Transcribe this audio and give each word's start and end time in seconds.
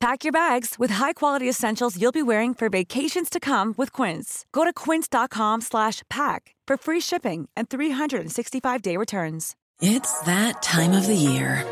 Pack 0.00 0.24
your 0.24 0.32
bags 0.32 0.78
with 0.78 0.90
high-quality 0.90 1.46
essentials 1.46 2.00
you'll 2.00 2.10
be 2.10 2.22
wearing 2.22 2.54
for 2.54 2.70
vacations 2.70 3.28
to 3.28 3.38
come 3.38 3.74
with 3.76 3.92
Quince. 3.92 4.46
Go 4.50 4.64
to 4.64 4.72
quince.com 4.72 5.60
slash 5.60 6.02
pack 6.08 6.54
for 6.66 6.78
free 6.78 7.00
shipping 7.00 7.50
and 7.54 7.68
365-day 7.68 8.96
returns. 8.96 9.56
It's 9.82 10.18
that 10.22 10.62
time 10.62 10.92
of 10.92 11.06
the 11.06 11.14
year. 11.14 11.66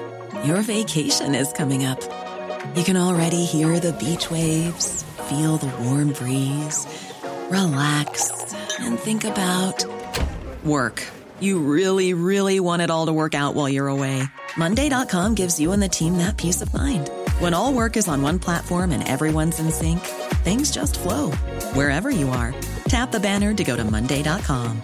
Your 0.45 0.61
vacation 0.61 1.35
is 1.35 1.55
coming 1.55 1.87
up. 1.87 2.01
You 2.75 2.85
can 2.85 2.99
already 2.99 3.47
hear 3.47 3.81
the 3.81 3.95
beach 3.95 4.31
waves, 4.31 5.05
feel 5.31 5.57
the 5.57 5.73
warm 5.85 6.13
breeze, 6.13 6.87
relax, 7.51 8.55
and 8.79 8.99
think 8.99 9.25
about 9.25 9.87
work. 10.67 11.03
You 11.41 11.61
really, 11.61 12.13
really 12.13 12.61
want 12.61 12.83
it 12.83 12.91
all 12.91 13.07
to 13.07 13.13
work 13.13 13.35
out 13.35 13.55
while 13.55 13.71
you're 13.71 13.89
away. 13.89 14.23
Monday.com 14.59 15.35
gives 15.35 15.59
you 15.59 15.73
and 15.73 15.83
the 15.83 15.89
team 15.89 16.19
that 16.19 16.37
peace 16.37 16.61
of 16.61 16.75
mind. 16.75 17.09
When 17.39 17.55
all 17.55 17.73
work 17.73 17.97
is 17.97 18.09
on 18.09 18.21
one 18.21 18.41
platform 18.41 18.91
and 18.91 19.07
everyone's 19.07 19.61
in 19.61 19.71
sync, 19.71 20.01
things 20.43 20.73
just 20.73 20.99
flow 20.99 21.31
wherever 21.73 22.11
you 22.11 22.29
are. 22.31 22.53
Tap 22.89 23.13
the 23.13 23.21
banner 23.21 23.55
to 23.55 23.63
go 23.63 23.77
to 23.77 23.85
Monday.com. 23.85 24.83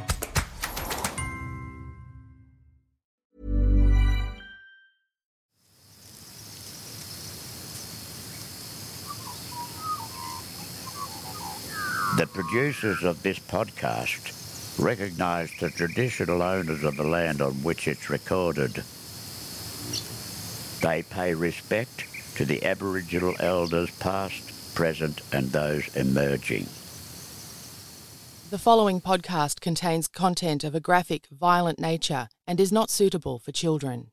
The 12.18 12.28
producers 12.28 13.02
of 13.02 13.20
this 13.24 13.40
podcast 13.40 14.78
recognise 14.78 15.50
the 15.58 15.70
traditional 15.70 16.40
owners 16.40 16.84
of 16.84 16.96
the 16.96 17.02
land 17.02 17.42
on 17.42 17.54
which 17.64 17.88
it's 17.88 18.08
recorded. 18.08 18.84
They 20.80 21.02
pay 21.02 21.34
respect 21.34 22.13
to 22.34 22.44
the 22.44 22.64
Aboriginal 22.64 23.34
elders 23.40 23.90
past, 23.98 24.74
present 24.74 25.20
and 25.32 25.50
those 25.50 25.94
emerging. 25.96 26.66
The 28.50 28.58
following 28.58 29.00
podcast 29.00 29.60
contains 29.60 30.06
content 30.06 30.64
of 30.64 30.74
a 30.74 30.80
graphic, 30.80 31.26
violent 31.28 31.78
nature 31.78 32.28
and 32.46 32.60
is 32.60 32.70
not 32.70 32.90
suitable 32.90 33.38
for 33.38 33.52
children. 33.52 34.10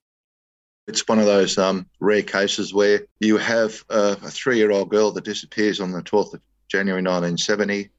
It's 0.87 1.07
one 1.07 1.19
of 1.19 1.25
those 1.25 1.57
um, 1.57 1.85
rare 1.99 2.23
cases 2.23 2.73
where 2.73 3.01
you 3.19 3.37
have 3.37 3.83
uh, 3.89 4.15
a 4.23 4.31
three 4.31 4.57
year 4.57 4.71
old 4.71 4.89
girl 4.89 5.11
that 5.11 5.23
disappears 5.23 5.79
on 5.79 5.91
the 5.91 6.01
12th 6.01 6.33
of 6.33 6.41
January 6.67 7.01
1970, 7.01 7.89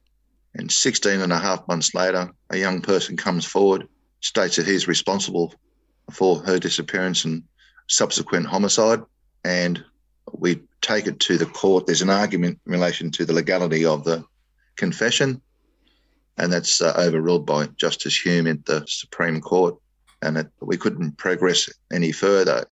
and 0.54 0.70
16 0.70 1.20
and 1.20 1.32
a 1.32 1.38
half 1.38 1.66
months 1.68 1.94
later, 1.94 2.30
a 2.50 2.56
young 2.56 2.80
person 2.80 3.16
comes 3.16 3.44
forward, 3.44 3.86
states 4.20 4.56
that 4.56 4.66
he's 4.66 4.88
responsible 4.88 5.54
for 6.10 6.38
her 6.40 6.58
disappearance 6.58 7.24
and 7.24 7.42
subsequent 7.88 8.46
homicide. 8.46 9.00
And 9.44 9.84
we 10.32 10.60
take 10.80 11.06
it 11.06 11.20
to 11.20 11.38
the 11.38 11.46
court. 11.46 11.86
There's 11.86 12.02
an 12.02 12.10
argument 12.10 12.60
in 12.66 12.72
relation 12.72 13.10
to 13.12 13.24
the 13.24 13.32
legality 13.32 13.84
of 13.84 14.04
the 14.04 14.24
confession, 14.76 15.40
and 16.38 16.52
that's 16.52 16.80
uh, 16.80 16.94
overruled 16.96 17.46
by 17.46 17.66
Justice 17.76 18.18
Hulme 18.24 18.50
at 18.50 18.64
the 18.64 18.84
Supreme 18.86 19.40
Court. 19.40 19.76
And 20.22 20.38
it, 20.38 20.48
we 20.60 20.76
couldn't 20.76 21.18
progress 21.18 21.68
any 21.92 22.12
further. 22.12 22.66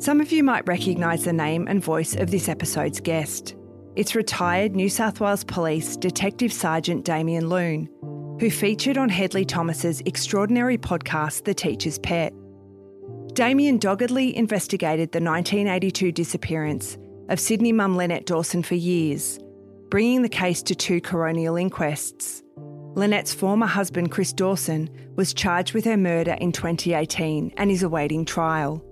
Some 0.00 0.20
of 0.22 0.32
you 0.32 0.42
might 0.42 0.66
recognise 0.66 1.24
the 1.24 1.32
name 1.32 1.66
and 1.68 1.84
voice 1.84 2.16
of 2.16 2.30
this 2.30 2.48
episode's 2.48 3.00
guest. 3.00 3.54
It's 3.96 4.14
retired 4.14 4.74
New 4.74 4.88
South 4.88 5.20
Wales 5.20 5.44
Police 5.44 5.96
Detective 5.96 6.52
Sergeant 6.52 7.04
Damien 7.04 7.50
Loone, 7.50 7.88
who 8.40 8.50
featured 8.50 8.96
on 8.96 9.10
Hedley 9.10 9.44
Thomas's 9.44 10.00
extraordinary 10.06 10.78
podcast, 10.78 11.44
The 11.44 11.52
Teacher's 11.52 11.98
Pet. 11.98 12.32
Damien 13.34 13.76
doggedly 13.76 14.34
investigated 14.34 15.12
the 15.12 15.20
1982 15.20 16.10
disappearance 16.10 16.96
of 17.28 17.38
Sydney 17.38 17.72
mum 17.72 17.98
Lynette 17.98 18.24
Dawson 18.24 18.62
for 18.62 18.76
years, 18.76 19.38
bringing 19.90 20.22
the 20.22 20.28
case 20.28 20.62
to 20.62 20.74
two 20.74 21.02
coronial 21.02 21.60
inquests. 21.60 22.42
Lynette's 22.94 23.34
former 23.34 23.66
husband, 23.66 24.10
Chris 24.10 24.32
Dawson, 24.32 24.88
was 25.16 25.34
charged 25.34 25.74
with 25.74 25.84
her 25.84 25.98
murder 25.98 26.32
in 26.40 26.50
2018 26.50 27.52
and 27.58 27.70
is 27.70 27.82
awaiting 27.82 28.24
trial. 28.24 28.82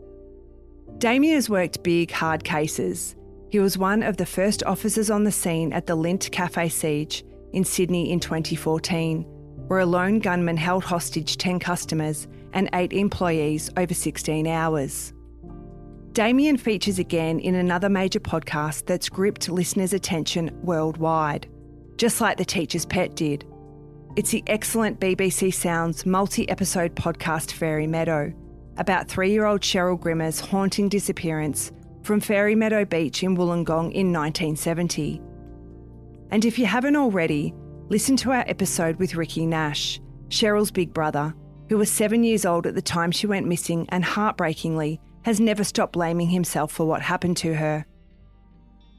Damien 0.98 1.34
has 1.34 1.48
worked 1.48 1.82
big, 1.82 2.10
hard 2.10 2.44
cases. 2.44 3.16
He 3.48 3.60
was 3.60 3.78
one 3.78 4.02
of 4.02 4.18
the 4.18 4.26
first 4.26 4.62
officers 4.64 5.08
on 5.08 5.24
the 5.24 5.32
scene 5.32 5.72
at 5.72 5.86
the 5.86 5.96
Lindt 5.96 6.30
Cafe 6.32 6.68
siege 6.68 7.24
in 7.54 7.64
Sydney 7.64 8.12
in 8.12 8.20
2014, 8.20 9.26
where 9.68 9.80
a 9.80 9.86
lone 9.86 10.18
gunman 10.18 10.56
held 10.56 10.84
hostage 10.84 11.36
10 11.36 11.60
customers 11.60 12.26
and 12.52 12.68
8 12.72 12.92
employees 12.92 13.70
over 13.76 13.94
16 13.94 14.46
hours. 14.46 15.12
Damien 16.12 16.56
features 16.56 16.98
again 16.98 17.38
in 17.38 17.54
another 17.54 17.88
major 17.88 18.20
podcast 18.20 18.86
that's 18.86 19.08
gripped 19.08 19.48
listeners' 19.48 19.92
attention 19.92 20.50
worldwide 20.62 21.46
just 21.98 22.20
like 22.20 22.38
the 22.38 22.44
teacher's 22.44 22.86
pet 22.86 23.14
did. 23.16 23.44
It's 24.16 24.30
the 24.30 24.44
excellent 24.46 25.00
BBC 25.00 25.52
Sounds 25.52 26.06
multi 26.06 26.48
episode 26.48 26.94
podcast 26.94 27.52
Fairy 27.52 27.86
Meadow 27.86 28.32
about 28.78 29.08
three 29.08 29.32
year 29.32 29.44
old 29.44 29.60
Cheryl 29.60 29.98
Grimmer's 29.98 30.38
haunting 30.38 30.88
disappearance 30.88 31.72
from 32.02 32.20
Fairy 32.20 32.54
Meadow 32.54 32.84
Beach 32.84 33.24
in 33.24 33.36
Wollongong 33.36 33.92
in 33.92 34.12
1970. 34.12 35.20
And 36.30 36.44
if 36.44 36.58
you 36.58 36.66
haven't 36.66 36.94
already, 36.94 37.52
listen 37.88 38.16
to 38.16 38.32
our 38.32 38.44
episode 38.46 38.96
with 38.96 39.14
Ricky 39.14 39.46
Nash, 39.46 40.00
Cheryl's 40.28 40.70
big 40.70 40.92
brother, 40.92 41.34
who 41.68 41.78
was 41.78 41.90
seven 41.90 42.22
years 42.22 42.44
old 42.44 42.66
at 42.66 42.74
the 42.74 42.82
time 42.82 43.10
she 43.10 43.26
went 43.26 43.46
missing 43.46 43.86
and 43.90 44.04
heartbreakingly 44.04 45.00
has 45.22 45.40
never 45.40 45.64
stopped 45.64 45.94
blaming 45.94 46.28
himself 46.28 46.70
for 46.72 46.86
what 46.86 47.02
happened 47.02 47.36
to 47.38 47.54
her. 47.54 47.86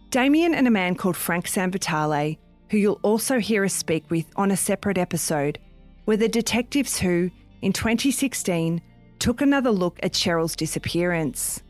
Damien 0.10 0.56
and 0.56 0.68
a 0.68 0.72
man 0.72 0.96
called 0.96 1.16
Frank 1.16 1.46
Sanvitale, 1.46 2.38
who 2.70 2.78
you'll 2.78 3.00
also 3.04 3.40
hear 3.40 3.64
us 3.64 3.74
speak 3.74 4.10
with 4.10 4.26
on 4.36 4.52
a 4.52 4.58
separate 4.58 4.98
episode, 4.98 5.60
were 6.06 6.18
the 6.18 6.28
detectives 6.28 6.98
who, 6.98 7.30
in 7.62 7.74
2016, 7.74 8.82
took 9.20 9.42
another 9.42 9.72
look 9.72 10.00
at 10.02 10.14
Cheryl's 10.14 10.56
disappearance. 10.56 11.62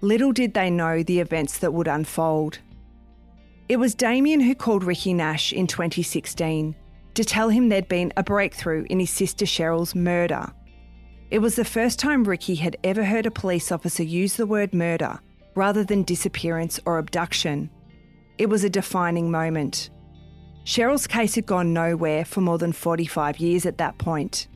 Little 0.00 0.32
did 0.32 0.54
they 0.54 0.70
know 0.70 1.02
the 1.02 1.20
events 1.20 1.58
that 1.58 1.74
would 1.74 1.88
unfold. 1.88 2.58
It 3.68 3.78
was 3.78 3.94
Damien 3.94 4.40
who 4.40 4.54
called 4.54 4.82
Ricky 4.82 5.12
Nash 5.12 5.52
in 5.52 5.66
2016 5.66 6.74
to 7.12 7.24
tell 7.24 7.50
him 7.50 7.68
there'd 7.68 7.86
been 7.86 8.14
a 8.16 8.22
breakthrough 8.22 8.86
in 8.88 8.98
his 8.98 9.10
sister 9.10 9.44
Cheryl's 9.44 9.94
murder. 9.94 10.50
It 11.30 11.40
was 11.40 11.56
the 11.56 11.66
first 11.66 11.98
time 11.98 12.24
Ricky 12.24 12.54
had 12.54 12.78
ever 12.82 13.04
heard 13.04 13.26
a 13.26 13.30
police 13.30 13.70
officer 13.70 14.02
use 14.02 14.36
the 14.36 14.46
word 14.46 14.72
murder 14.72 15.20
rather 15.54 15.84
than 15.84 16.02
disappearance 16.04 16.80
or 16.86 16.96
abduction. 16.96 17.68
It 18.38 18.48
was 18.48 18.64
a 18.64 18.70
defining 18.70 19.30
moment. 19.30 19.90
Cheryl's 20.64 21.06
case 21.06 21.34
had 21.34 21.44
gone 21.44 21.74
nowhere 21.74 22.24
for 22.24 22.40
more 22.40 22.56
than 22.56 22.72
45 22.72 23.38
years 23.38 23.66
at 23.66 23.76
that 23.76 23.98
point. 23.98 24.48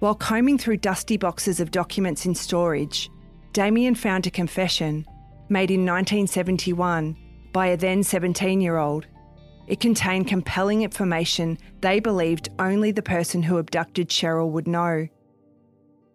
While 0.00 0.16
combing 0.16 0.58
through 0.58 0.78
dusty 0.78 1.16
boxes 1.16 1.60
of 1.60 1.70
documents 1.70 2.26
in 2.26 2.34
storage, 2.34 3.10
Damien 3.52 3.94
found 3.94 4.26
a 4.26 4.30
confession 4.30 5.06
made 5.48 5.70
in 5.70 5.86
1971 5.86 7.16
by 7.54 7.68
a 7.68 7.76
then 7.78 8.02
17 8.02 8.60
year 8.60 8.76
old. 8.76 9.06
It 9.66 9.80
contained 9.80 10.28
compelling 10.28 10.82
information 10.82 11.56
they 11.80 12.00
believed 12.00 12.50
only 12.58 12.90
the 12.92 13.00
person 13.00 13.42
who 13.42 13.56
abducted 13.56 14.10
Cheryl 14.10 14.50
would 14.50 14.68
know. 14.68 15.08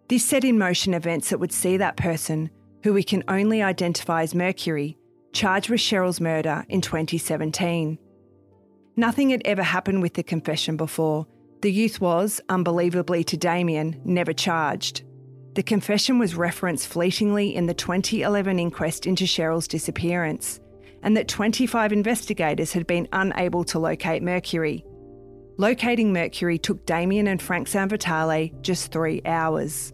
This 0.08 0.24
set 0.24 0.44
in 0.44 0.58
motion 0.58 0.94
events 0.94 1.30
that 1.30 1.40
would 1.40 1.52
see 1.52 1.76
that 1.78 1.96
person, 1.96 2.50
who 2.84 2.92
we 2.92 3.02
can 3.02 3.24
only 3.26 3.62
identify 3.62 4.22
as 4.22 4.34
Mercury, 4.34 4.96
charged 5.32 5.70
with 5.70 5.80
Cheryl's 5.80 6.20
murder 6.20 6.64
in 6.68 6.80
2017. 6.80 7.98
Nothing 8.96 9.30
had 9.30 9.42
ever 9.44 9.62
happened 9.62 10.02
with 10.02 10.14
the 10.14 10.22
confession 10.22 10.76
before. 10.76 11.26
The 11.62 11.72
youth 11.72 12.00
was, 12.00 12.40
unbelievably 12.48 13.24
to 13.24 13.36
Damien, 13.36 14.00
never 14.04 14.32
charged. 14.32 15.02
The 15.54 15.62
confession 15.62 16.18
was 16.18 16.34
referenced 16.34 16.86
fleetingly 16.86 17.54
in 17.54 17.66
the 17.66 17.74
2011 17.74 18.58
inquest 18.58 19.06
into 19.06 19.24
Cheryl's 19.24 19.68
disappearance, 19.68 20.60
and 21.02 21.16
that 21.16 21.28
25 21.28 21.92
investigators 21.92 22.72
had 22.72 22.86
been 22.86 23.08
unable 23.12 23.64
to 23.64 23.78
locate 23.78 24.22
Mercury. 24.22 24.84
Locating 25.56 26.12
Mercury 26.12 26.58
took 26.58 26.86
Damien 26.86 27.26
and 27.26 27.40
Frank 27.40 27.68
Sanvitale 27.68 28.60
just 28.62 28.92
three 28.92 29.20
hours. 29.24 29.92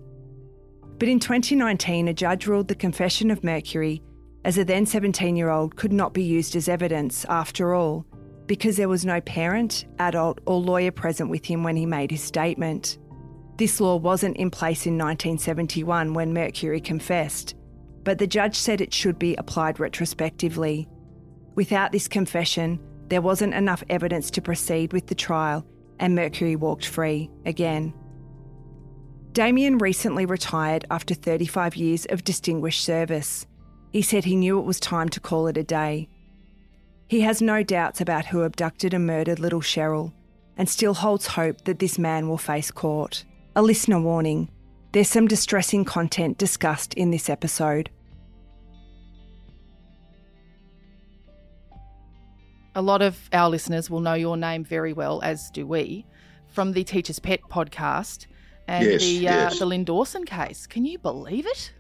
But 0.99 1.09
in 1.09 1.21
2019, 1.21 2.09
a 2.09 2.15
judge 2.15 2.47
ruled 2.47 2.69
the 2.69 2.75
confession 2.75 3.31
of 3.31 3.45
Mercury, 3.45 4.03
as 4.45 4.59
a 4.59 4.65
then 4.65 4.87
17 4.87 5.37
year 5.37 5.51
old, 5.51 5.77
could 5.77 5.93
not 5.93 6.15
be 6.15 6.23
used 6.23 6.55
as 6.57 6.69
evidence 6.69 7.25
after 7.29 7.75
all, 7.75 8.07
because 8.47 8.77
there 8.77 8.89
was 8.89 9.05
no 9.05 9.21
parent, 9.21 9.87
adult, 9.99 10.41
or 10.47 10.61
lawyer 10.61 10.93
present 10.93 11.31
with 11.31 11.45
him 11.45 11.65
when 11.65 11.77
he 11.77 11.85
made 11.85 12.11
his 12.11 12.23
statement. 12.23 12.99
This 13.57 13.81
law 13.81 13.97
wasn't 13.97 14.37
in 14.37 14.51
place 14.51 14.87
in 14.87 14.95
1971 14.95 16.15
when 16.15 16.33
Mercury 16.33 16.81
confessed, 16.81 17.57
but 18.05 18.19
the 18.19 18.27
judge 18.27 18.55
said 18.55 18.81
it 18.81 18.95
should 18.95 19.19
be 19.19 19.35
applied 19.35 19.81
retrospectively. 19.81 20.89
Without 21.57 21.91
this 21.91 22.07
confession, 22.07 22.79
there 23.09 23.23
wasn't 23.23 23.55
enough 23.55 23.83
evidence 23.89 24.31
to 24.33 24.43
proceed 24.43 24.93
with 24.93 25.07
the 25.07 25.15
trial, 25.15 25.67
and 25.99 26.15
Mercury 26.15 26.55
walked 26.55 26.87
free 26.87 27.31
again. 27.45 27.95
Damien 29.33 29.79
recently 29.79 30.27
retired 30.27 30.85
after 30.91 31.15
35 31.15 31.77
years 31.77 32.07
of 32.07 32.25
distinguished 32.25 32.85
service. 32.85 33.47
He 33.93 34.03
said 34.03 34.25
he 34.25 34.37
knew 34.37 34.59
it 34.59 34.65
was 34.65 34.79
time 34.79 35.09
to 35.11 35.21
call 35.21 35.47
it 35.47 35.57
a 35.57 35.63
day. 35.63 36.09
He 37.09 37.21
has 37.23 37.41
no 37.41 37.63
doubts 37.63 38.01
about 38.01 38.27
who 38.27 38.43
abducted 38.43 38.93
and 38.93 39.07
murdered 39.07 39.39
little 39.39 39.61
Cheryl 39.61 40.13
and 40.57 40.69
still 40.69 40.95
holds 40.95 41.27
hope 41.27 41.65
that 41.65 41.79
this 41.79 41.99
man 41.99 42.29
will 42.29 42.39
face 42.39 42.71
court. 42.71 43.25
A 43.55 43.63
listener 43.63 44.01
warning 44.01 44.51
there's 44.93 45.11
some 45.11 45.29
distressing 45.29 45.85
content 45.85 46.39
discussed 46.39 46.95
in 46.95 47.11
this 47.11 47.29
episode. 47.29 47.91
A 52.77 52.83
lot 52.83 53.01
of 53.01 53.31
our 53.33 53.49
listeners 53.49 53.89
will 53.89 54.01
know 54.01 54.13
your 54.13 54.37
name 54.37 54.63
very 54.63 54.93
well, 54.93 55.23
as 55.23 55.51
do 55.51 55.67
we, 55.67 56.05
from 56.47 56.73
the 56.73 56.85
Teacher's 56.85 57.19
Pet 57.19 57.41
podcast 57.49 58.27
and 58.69 58.85
Yes, 58.85 59.01
the 59.01 59.09
yes. 59.09 59.55
Uh, 59.55 59.59
the 59.61 59.67
Lynn 59.67 59.85
Dawson 59.85 60.27
case. 60.27 60.67
Can 60.67 60.85
you 60.85 60.99
believe 60.99 61.47
it? 61.47 61.73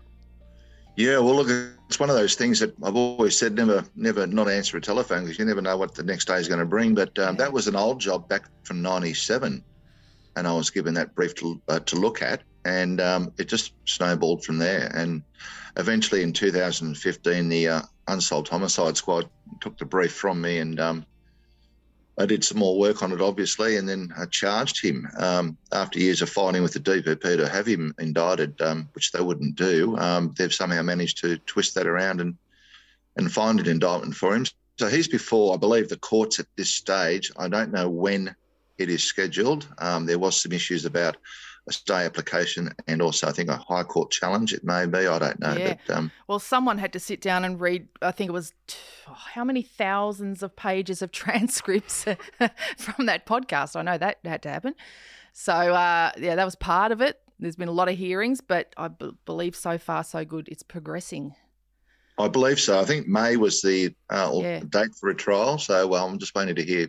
Yeah, 0.97 1.19
well, 1.19 1.35
look, 1.35 1.49
it's 1.87 2.01
one 2.01 2.09
of 2.09 2.17
those 2.17 2.35
things 2.35 2.61
that 2.61 2.75
I've 2.83 2.97
always 2.97 3.37
said 3.37 3.57
never, 3.57 3.85
never 3.95 4.27
not 4.27 4.49
answer 4.49 4.79
a 4.79 4.81
telephone 4.81 5.25
because 5.25 5.39
you 5.39 5.45
never 5.45 5.61
know 5.61 5.77
what 5.77 5.95
the 5.95 6.03
next 6.03 6.29
day 6.29 6.37
is 6.37 6.49
going 6.49 6.61
to 6.61 6.65
bring. 6.65 6.95
But 6.95 7.19
um, 7.19 7.37
that 7.37 7.53
was 7.53 7.69
an 7.69 7.77
old 7.77 8.01
job 8.01 8.27
back 8.27 8.47
from 8.63 8.81
'97, 8.81 9.63
and 10.37 10.49
I 10.49 10.53
was 10.55 10.71
given 10.71 10.95
that 10.95 11.15
brief 11.15 11.35
to, 11.35 11.61
uh, 11.69 11.81
to 11.81 11.97
look 11.97 12.23
at, 12.23 12.43
and 12.65 13.03
um, 13.03 13.35
it 13.37 13.49
just 13.49 13.75
snowballed 13.85 14.47
from 14.47 14.57
there. 14.57 14.91
And 14.95 15.23
eventually, 15.77 16.23
in 16.23 16.33
2015, 16.33 17.51
the 17.51 17.69
uh, 17.69 17.83
Unsolved 18.09 18.49
Homicide 18.49 18.97
Squad 18.97 19.29
took 19.61 19.79
the 19.79 19.85
brief 19.85 20.13
from 20.13 20.41
me, 20.41 20.59
and 20.59 20.79
um, 20.81 21.07
I 22.19 22.27
did 22.27 22.45
some 22.45 22.59
more 22.59 22.79
work 22.79 23.03
on 23.03 23.13
it, 23.13 23.21
obviously, 23.21 23.77
and 23.77 23.89
then 23.89 24.13
I 24.17 24.27
charged 24.27 24.83
him 24.83 25.07
um, 25.19 25.59
after 25.73 25.99
years 25.99 26.23
of 26.23 26.31
fighting 26.31 26.63
with 26.63 26.73
the 26.73 26.81
DPP 26.81 27.37
to 27.37 27.49
have 27.49 27.67
him 27.67 27.95
indicted, 27.99 28.61
um, 28.63 28.89
which 28.95 29.13
they 29.13 29.21
wouldn't 29.21 29.57
do. 29.57 29.97
Um, 29.99 30.35
they've 30.37 30.55
somehow 30.55 30.83
managed 30.83 31.19
to 31.19 31.39
twist 31.39 31.75
that 31.75 31.87
around 31.87 32.21
and 32.21 32.37
and 33.17 33.33
find 33.33 33.59
an 33.59 33.67
indictment 33.67 34.15
for 34.15 34.35
him. 34.35 34.45
So 34.79 34.89
he's 34.89 35.09
before, 35.09 35.55
I 35.55 35.57
believe, 35.57 35.89
the 35.89 35.97
courts 35.97 36.39
at 36.39 36.47
this 36.57 36.71
stage. 36.71 37.33
I 37.39 37.49
don't 37.49 37.73
know 37.73 37.89
when 37.89 38.35
it 38.79 38.91
is 38.91 39.03
scheduled. 39.03 39.67
Um, 39.79 40.05
there 40.05 40.19
was 40.19 40.41
some 40.41 40.53
issues 40.53 40.85
about 40.85 41.17
a 41.69 41.73
stay 41.73 42.05
application 42.05 42.73
and 42.87 43.03
also 43.03 43.27
I 43.29 43.33
think 43.33 43.49
a 43.49 43.57
High 43.57 43.83
Court 43.83 44.11
challenge. 44.11 44.53
It 44.53 44.63
may 44.65 44.87
be. 44.87 44.99
I 45.07 45.19
don't 45.19 45.41
know, 45.41 45.55
Yeah. 45.57 45.77
but 45.87 45.97
um, 45.97 46.11
Well, 46.29 46.39
someone 46.39 46.79
had 46.79 46.93
to 46.93 47.01
sit 47.01 47.21
down 47.21 47.45
and 47.45 47.61
read, 47.61 47.89
I 48.03 48.13
think 48.13 48.29
it 48.29 48.33
was 48.33 48.53
t- 48.67 48.77
oh, 49.09 49.15
how 49.35 49.43
many 49.45 49.63
thousands 49.63 50.43
of 50.43 50.55
pages 50.57 51.03
of 51.03 51.11
transcripts 51.23 52.05
from 52.79 53.07
that 53.07 53.27
podcast. 53.27 53.75
I 53.77 53.83
know 53.83 53.99
that 53.99 54.19
had 54.25 54.43
to 54.43 54.49
happen. 54.51 54.75
So, 55.33 55.53
uh, 55.53 56.13
yeah, 56.19 56.35
that 56.37 56.45
was 56.45 56.55
part 56.57 56.93
of 56.93 57.01
it. 57.01 57.21
There's 57.39 57.57
been 57.57 57.69
a 57.69 57.73
lot 57.73 57.89
of 57.91 57.99
hearings, 57.99 58.41
but 58.41 58.73
I 58.79 58.89
b- 58.89 59.13
believe 59.27 59.55
so 59.55 59.77
far, 59.77 60.05
so 60.05 60.25
good. 60.25 60.49
It's 60.49 60.63
progressing. 60.63 61.35
I 62.19 62.29
believe 62.29 62.59
so. 62.59 62.81
I 62.81 62.85
think 62.87 63.07
May 63.09 63.37
was 63.37 63.61
the 63.61 63.95
uh, 64.09 64.31
Yeah. 64.35 64.61
date 64.61 64.95
for 64.99 65.11
a 65.11 65.15
trial. 65.15 65.59
So 65.59 65.87
well, 65.87 66.07
I'm 66.07 66.19
just 66.19 66.35
waiting 66.35 66.55
to 66.55 66.63
hear. 66.65 66.89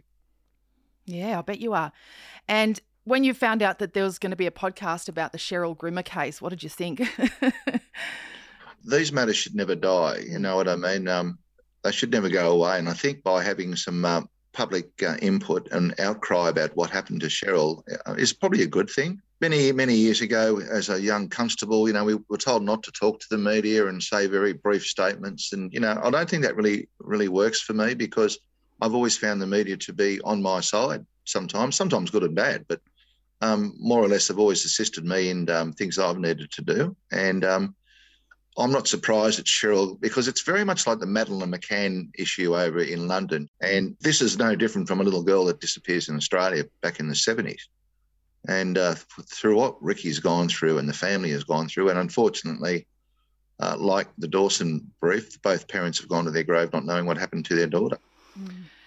Yeah, 1.05 1.39
I 1.39 1.41
bet 1.41 1.60
you 1.60 1.74
are. 1.74 1.91
And 2.48 2.79
when 3.07 3.23
you 3.23 3.33
found 3.33 3.61
out 3.61 3.79
that 3.79 3.93
there 3.93 4.03
was 4.03 4.19
going 4.19 4.31
to 4.31 4.35
be 4.35 4.47
a 4.47 4.51
podcast 4.51 5.07
about 5.07 5.31
the 5.31 5.37
Cheryl 5.37 5.77
Grimmer 5.77 6.03
case, 6.03 6.41
what 6.41 6.49
did 6.49 6.61
you 6.61 6.67
think? 6.67 7.01
These 8.85 9.13
matters 9.13 9.37
should 9.37 9.55
never 9.55 9.75
die. 9.75 10.25
You 10.27 10.39
know 10.39 10.57
what 10.57 10.67
I 10.67 10.75
mean? 10.75 11.07
Um, 11.07 11.39
they 11.83 11.93
should 11.93 12.11
never 12.11 12.27
go 12.27 12.51
away. 12.51 12.77
And 12.77 12.89
I 12.89 12.93
think 12.93 13.23
by 13.23 13.41
having 13.41 13.77
some 13.77 14.03
uh, 14.03 14.23
public 14.51 14.91
uh, 15.03 15.15
input 15.21 15.69
and 15.71 15.97
outcry 16.01 16.49
about 16.49 16.75
what 16.75 16.89
happened 16.89 17.21
to 17.21 17.27
Cheryl 17.27 17.81
uh, 18.05 18.13
is 18.15 18.33
probably 18.33 18.63
a 18.63 18.67
good 18.67 18.89
thing. 18.89 19.21
Many, 19.39 19.71
many 19.71 19.95
years 19.95 20.19
ago, 20.19 20.59
as 20.59 20.89
a 20.89 20.99
young 20.99 21.29
constable, 21.29 21.87
you 21.87 21.93
know, 21.93 22.03
we 22.03 22.17
were 22.27 22.37
told 22.37 22.63
not 22.63 22.83
to 22.83 22.91
talk 22.91 23.21
to 23.21 23.27
the 23.29 23.37
media 23.37 23.87
and 23.87 24.03
say 24.03 24.27
very 24.27 24.51
brief 24.51 24.85
statements. 24.85 25.53
And, 25.53 25.71
you 25.71 25.79
know, 25.79 25.97
I 26.03 26.09
don't 26.09 26.29
think 26.29 26.43
that 26.43 26.57
really, 26.57 26.89
really 26.99 27.29
works 27.29 27.61
for 27.61 27.73
me 27.73 27.93
because 27.93 28.37
I've 28.81 28.93
always 28.93 29.17
found 29.17 29.41
the 29.41 29.47
media 29.47 29.77
to 29.77 29.93
be 29.93 30.19
on 30.21 30.41
my 30.41 30.59
side 30.59 31.05
sometimes, 31.27 31.75
sometimes 31.75 32.09
good 32.09 32.23
and 32.23 32.35
bad, 32.35 32.65
but 32.67 32.81
um, 33.41 33.75
more 33.79 34.03
or 34.03 34.08
less 34.08 34.27
have 34.27 34.39
always 34.39 34.65
assisted 34.65 35.06
me 35.06 35.29
in 35.29 35.50
um, 35.50 35.74
things 35.74 36.00
I've 36.00 36.17
needed 36.17 36.51
to 36.51 36.62
do. 36.62 36.96
And 37.12 37.46
um, 37.46 37.75
I'm 38.58 38.72
not 38.72 38.88
surprised 38.88 39.39
at 39.39 39.46
Cheryl 39.46 40.00
because 40.00 40.27
it's 40.27 40.41
very 40.41 40.63
much 40.63 40.88
like 40.88 41.00
the 41.00 41.06
Madeleine 41.06 41.51
McCann 41.51 42.10
issue 42.17 42.58
over 42.58 42.79
in 42.79 43.08
London. 43.08 43.50
And 43.62 43.96
this 44.00 44.22
is 44.22 44.38
no 44.38 44.56
different 44.56 44.88
from 44.88 45.01
a 45.01 45.03
little 45.03 45.24
girl 45.24 45.46
that 45.46 45.60
disappears 45.60 46.10
in 46.10 46.15
Australia 46.15 46.63
back 46.82 47.00
in 47.00 47.08
the 47.08 47.13
70s. 47.13 47.62
And 48.48 48.77
uh, 48.77 48.96
through 49.25 49.58
what 49.58 49.82
Ricky's 49.84 50.20
gone 50.20 50.48
through 50.50 50.79
and 50.79 50.89
the 50.89 50.94
family 50.94 51.32
has 51.32 51.44
gone 51.44 51.67
through, 51.67 51.89
and 51.89 52.00
unfortunately, 52.00 52.88
uh, 53.60 53.75
like 53.77 54.08
the 54.17 54.27
Dawson 54.27 54.91
brief, 55.01 55.41
both 55.41 55.67
parents 55.67 56.00
have 56.00 56.08
gone 56.08 56.25
to 56.25 56.32
their 56.32 56.44
grave 56.44 56.72
not 56.72 56.86
knowing 56.86 57.06
what 57.06 57.17
happened 57.17 57.46
to 57.46 57.56
their 57.56 57.67
daughter. 57.67 57.98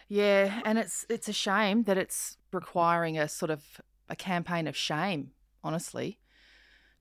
Yeah, 0.08 0.60
and 0.64 0.78
it's 0.78 1.04
it's 1.08 1.28
a 1.28 1.32
shame 1.32 1.84
that 1.84 1.98
it's 1.98 2.36
requiring 2.52 3.18
a 3.18 3.28
sort 3.28 3.50
of 3.50 3.62
a 4.10 4.16
campaign 4.16 4.66
of 4.66 4.76
shame, 4.76 5.30
honestly, 5.64 6.18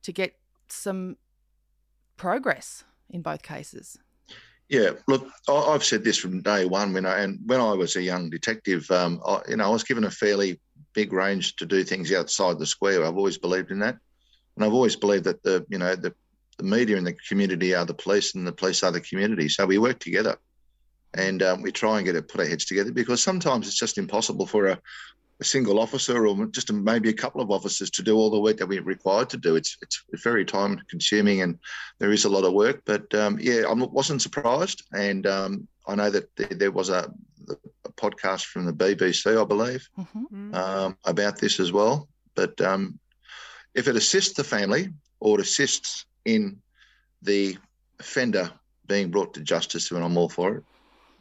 to 0.03 0.13
get 0.13 0.35
some 0.69 1.17
progress 2.15 2.83
in 3.09 3.21
both 3.21 3.41
cases. 3.41 3.97
Yeah, 4.69 4.91
look, 5.07 5.27
I, 5.47 5.71
have 5.71 5.83
said 5.83 6.03
this 6.03 6.17
from 6.17 6.43
day 6.43 6.65
one 6.65 6.93
when 6.93 7.07
I 7.07 7.21
and 7.21 7.39
when 7.47 7.59
I 7.59 7.73
was 7.73 7.95
a 7.95 8.03
young 8.03 8.29
detective, 8.29 8.89
um, 8.91 9.19
I, 9.25 9.41
you 9.49 9.57
know, 9.57 9.65
I 9.65 9.69
was 9.69 9.83
given 9.83 10.03
a 10.03 10.11
fairly 10.11 10.59
big 10.93 11.11
range 11.11 11.55
to 11.55 11.65
do 11.65 11.83
things 11.83 12.13
outside 12.13 12.59
the 12.59 12.67
square. 12.67 13.03
I've 13.03 13.17
always 13.17 13.39
believed 13.39 13.71
in 13.71 13.79
that, 13.79 13.97
and 14.55 14.63
I've 14.63 14.73
always 14.73 14.95
believed 14.95 15.23
that 15.23 15.41
the 15.41 15.65
you 15.69 15.79
know 15.79 15.95
the 15.95 16.13
the 16.59 16.63
media 16.63 16.97
and 16.97 17.07
the 17.07 17.15
community 17.27 17.73
are 17.73 17.85
the 17.85 17.95
police, 17.95 18.35
and 18.35 18.45
the 18.45 18.51
police 18.51 18.83
are 18.83 18.91
the 18.91 19.01
community. 19.01 19.49
So 19.49 19.65
we 19.65 19.79
work 19.79 19.97
together, 19.97 20.37
and 21.15 21.41
um, 21.41 21.63
we 21.63 21.71
try 21.71 21.97
and 21.97 22.05
get 22.05 22.15
it 22.15 22.27
put 22.27 22.41
our 22.41 22.47
heads 22.47 22.65
together 22.65 22.91
because 22.91 23.23
sometimes 23.23 23.65
it's 23.65 23.79
just 23.79 23.97
impossible 23.97 24.45
for 24.45 24.67
a, 24.67 24.79
a 25.39 25.43
single 25.43 25.79
officer 25.79 26.27
or 26.27 26.45
just 26.47 26.69
a, 26.69 26.73
maybe 26.73 27.09
a 27.09 27.13
couple 27.13 27.41
of 27.41 27.51
officers 27.51 27.89
to 27.89 28.03
do 28.03 28.15
all 28.17 28.29
the 28.29 28.39
work 28.39 28.57
that 28.57 28.67
we're 28.67 28.83
required 28.83 29.29
to 29.29 29.37
do. 29.37 29.55
It's 29.55 29.77
it's 29.81 30.03
very 30.23 30.43
time 30.43 30.81
consuming 30.89 31.41
and 31.41 31.57
there 31.99 32.11
is 32.11 32.25
a 32.25 32.29
lot 32.29 32.43
of 32.43 32.53
work. 32.53 32.81
But 32.85 33.13
um, 33.13 33.39
yeah, 33.39 33.63
I 33.67 33.73
wasn't 33.73 34.21
surprised, 34.21 34.83
and 34.93 35.25
um, 35.25 35.67
I 35.87 35.95
know 35.95 36.09
that 36.09 36.35
there, 36.35 36.47
there 36.47 36.71
was 36.71 36.89
a, 36.89 37.11
a, 37.49 37.91
podcast 37.93 38.45
from 38.45 38.65
the 38.65 38.73
BBC, 38.73 39.41
I 39.41 39.45
believe, 39.45 39.87
mm-hmm. 39.97 40.53
Um, 40.53 40.97
about 41.05 41.37
this 41.37 41.59
as 41.59 41.71
well. 41.71 42.07
But 42.35 42.59
um, 42.61 42.99
if 43.73 43.87
it 43.87 43.95
assists 43.95 44.33
the 44.33 44.43
family 44.43 44.89
or 45.19 45.39
it 45.39 45.45
assists 45.45 46.05
in 46.25 46.61
the 47.21 47.57
offender 47.99 48.51
being 48.87 49.11
brought 49.11 49.33
to 49.33 49.41
justice, 49.41 49.89
then 49.89 50.01
I'm 50.01 50.17
all 50.17 50.29
for 50.29 50.57
it. 50.57 50.63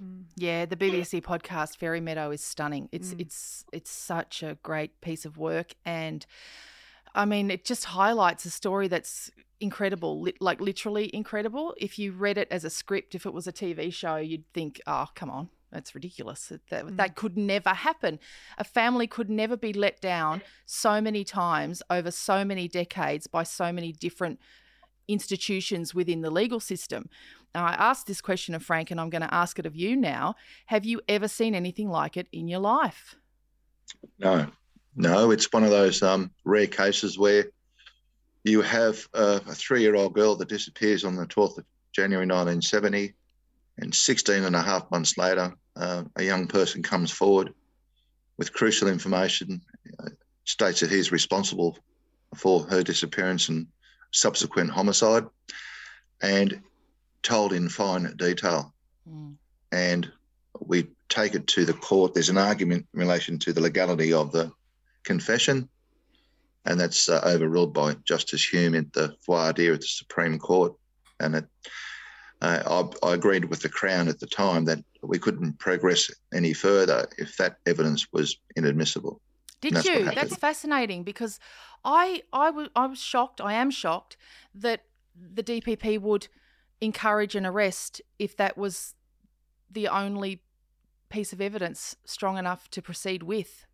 Mm. 0.03 0.25
Yeah, 0.37 0.65
the 0.67 0.77
BBC 0.77 1.23
podcast 1.23 1.77
Fairy 1.77 2.01
Meadow 2.01 2.31
is 2.31 2.43
stunning. 2.43 2.89
It's 2.93 3.15
mm. 3.15 3.21
it's 3.21 3.65
it's 3.73 3.91
such 3.91 4.43
a 4.43 4.59
great 4.63 5.01
piece 5.01 5.25
of 5.25 5.37
work, 5.37 5.75
and 5.85 6.25
I 7.15 7.25
mean, 7.25 7.51
it 7.51 7.65
just 7.65 7.87
highlights 7.87 8.45
a 8.45 8.51
story 8.51 8.89
that's 8.89 9.31
incredible, 9.61 10.21
li- 10.21 10.37
like 10.41 10.61
literally 10.61 11.15
incredible. 11.15 11.75
If 11.79 11.99
you 11.99 12.13
read 12.13 12.39
it 12.39 12.49
as 12.51 12.65
a 12.65 12.71
script, 12.71 13.15
if 13.15 13.27
it 13.27 13.33
was 13.33 13.47
a 13.47 13.53
TV 13.53 13.93
show, 13.93 14.17
you'd 14.17 14.51
think, 14.53 14.81
"Oh, 14.87 15.07
come 15.15 15.31
on, 15.31 15.49
that's 15.73 15.95
ridiculous. 15.95 16.53
That 16.71 16.85
mm. 16.85 16.97
that 16.97 17.17
could 17.17 17.37
never 17.37 17.71
happen. 17.71 18.21
A 18.57 18.65
family 18.65 19.07
could 19.07 19.31
never 19.31 19.57
be 19.57 19.73
let 19.73 20.01
down 20.01 20.43
so 20.65 21.01
many 21.01 21.25
times 21.25 21.83
over 21.91 22.11
so 22.11 22.45
many 22.45 22.69
decades 22.69 23.27
by 23.27 23.43
so 23.43 23.73
many 23.73 23.93
different." 23.93 24.39
institutions 25.09 25.95
within 25.95 26.21
the 26.21 26.31
legal 26.31 26.61
system. 26.61 27.09
Now, 27.55 27.65
I 27.65 27.73
asked 27.73 28.07
this 28.07 28.21
question 28.21 28.55
of 28.55 28.63
Frank, 28.63 28.91
and 28.91 29.01
I'm 29.01 29.11
going 29.11 29.23
to 29.23 29.35
ask 29.35 29.59
it 29.59 29.67
of 29.67 29.75
you 29.75 29.97
now. 29.97 30.35
Have 30.67 30.85
you 30.85 31.01
ever 31.09 31.29
seen 31.29 31.55
anything 31.55 31.89
like 31.89 32.17
it 32.17 32.29
in 32.33 32.47
your 32.49 32.61
life? 32.61 33.17
No, 34.19 34.47
no. 34.95 35.31
It's 35.31 35.53
one 35.53 35.65
of 35.65 35.71
those 35.71 36.03
um, 36.03 36.31
rare 36.45 36.67
cases 36.67 37.19
where 37.19 37.47
you 38.45 38.61
have 38.63 39.07
a, 39.15 39.41
a 39.47 39.55
three 39.55 39.81
year 39.81 39.97
old 39.97 40.15
girl 40.15 40.37
that 40.37 40.49
disappears 40.49 41.05
on 41.05 41.17
the 41.17 41.27
12th 41.27 41.59
of 41.59 41.65
January 41.93 42.27
1970, 42.27 43.15
and 43.79 43.95
16 43.95 44.45
and 44.45 44.57
a 44.57 44.63
half 44.63 44.91
months 44.91 45.17
later, 45.17 45.55
uh, 45.77 46.05
a 46.17 46.23
young 46.23 46.47
person 46.47 46.83
comes 46.83 47.11
forward 47.11 47.53
with 48.37 48.53
crucial 48.53 48.89
information, 48.89 49.61
uh, 50.01 50.09
states 50.45 50.81
that 50.81 50.91
he's 50.91 51.13
responsible 51.13 51.79
for 52.35 52.63
her 52.65 52.83
disappearance 52.83 53.49
and 53.49 53.67
subsequent 54.13 54.71
homicide 54.71 55.25
and 56.23 56.61
told 57.23 57.53
in 57.53 57.69
fine 57.69 58.15
detail. 58.17 58.75
Mm. 59.09 59.37
And 59.73 60.11
we 60.61 60.89
take 61.09 61.35
it 61.35 61.47
to 61.49 61.65
the 61.65 61.73
court. 61.73 62.15
There's 62.15 62.29
an 62.29 62.39
argument 62.39 62.87
in 62.93 63.01
relation 63.01 63.39
to 63.41 63.53
the 63.53 63.61
legality 63.61 64.13
of 64.13 64.33
the 64.33 64.51
confession, 65.05 65.69
and 66.65 66.79
that's 66.79 67.09
uh, 67.09 67.21
overruled 67.25 67.73
by 67.73 67.95
Justice 68.05 68.47
Hulme 68.51 68.79
at 68.79 68.93
the 68.93 69.15
voir 69.25 69.53
dire 69.53 69.75
at 69.75 69.81
the 69.81 69.87
Supreme 69.87 70.39
Court. 70.39 70.75
And 71.21 71.37
it, 71.37 71.47
uh, 72.43 72.89
I, 73.03 73.07
I, 73.07 73.15
agreed 73.15 73.47
with 73.47 73.63
the 73.63 73.69
Crown 73.69 74.09
at 74.09 74.21
the 74.21 74.27
time 74.27 74.65
that 74.67 74.79
we 75.03 75.19
couldn't 75.19 75.59
progress 75.59 76.11
any 76.33 76.53
further 76.53 77.09
if 77.19 77.37
that 77.37 77.57
evidence 77.67 78.13
was 78.13 78.39
inadmissible. 78.55 79.21
Did 79.61 79.85
you? 79.85 80.05
That's 80.05 80.37
fascinating 80.37 81.03
because 81.03 81.41
I, 81.85 82.23
I, 82.33 82.47
w- 82.47 82.69
I 82.77 82.87
was 82.87 83.01
shocked. 83.01 83.41
I 83.41 83.55
am 83.55 83.71
shocked 83.71 84.17
that 84.55 84.83
the 85.17 85.43
DPP 85.43 86.01
would 86.01 86.29
encourage 86.81 87.35
an 87.35 87.47
arrest 87.47 88.01
if 88.19 88.37
that 88.37 88.57
was 88.57 88.95
the 89.71 89.89
only 89.89 90.43
piece 91.09 91.33
of 91.33 91.41
evidence 91.41 91.97
strong 92.05 92.39
enough 92.39 92.69
to 92.71 92.83
proceed 92.83 93.23
with. 93.23 93.67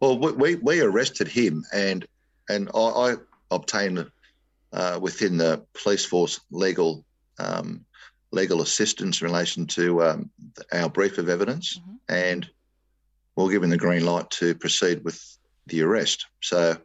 Well, 0.00 0.18
we, 0.18 0.54
we 0.56 0.80
arrested 0.80 1.28
him 1.28 1.64
and 1.72 2.06
and 2.48 2.70
I, 2.74 2.78
I 2.78 3.14
obtained 3.50 4.10
uh, 4.72 4.98
within 5.00 5.36
the 5.36 5.64
police 5.74 6.04
force 6.04 6.40
legal 6.50 7.04
um, 7.38 7.84
legal 8.30 8.62
assistance 8.62 9.20
in 9.20 9.26
relation 9.26 9.66
to 9.66 10.02
um, 10.02 10.30
our 10.72 10.88
brief 10.88 11.18
of 11.18 11.28
evidence 11.28 11.78
mm-hmm. 11.78 11.96
and 12.08 12.48
we're 13.36 13.50
given 13.50 13.70
the 13.70 13.76
green 13.76 14.04
light 14.04 14.28
to 14.30 14.54
proceed 14.54 15.04
with 15.04 15.38
the 15.66 15.82
arrest. 15.82 16.26
So 16.40 16.76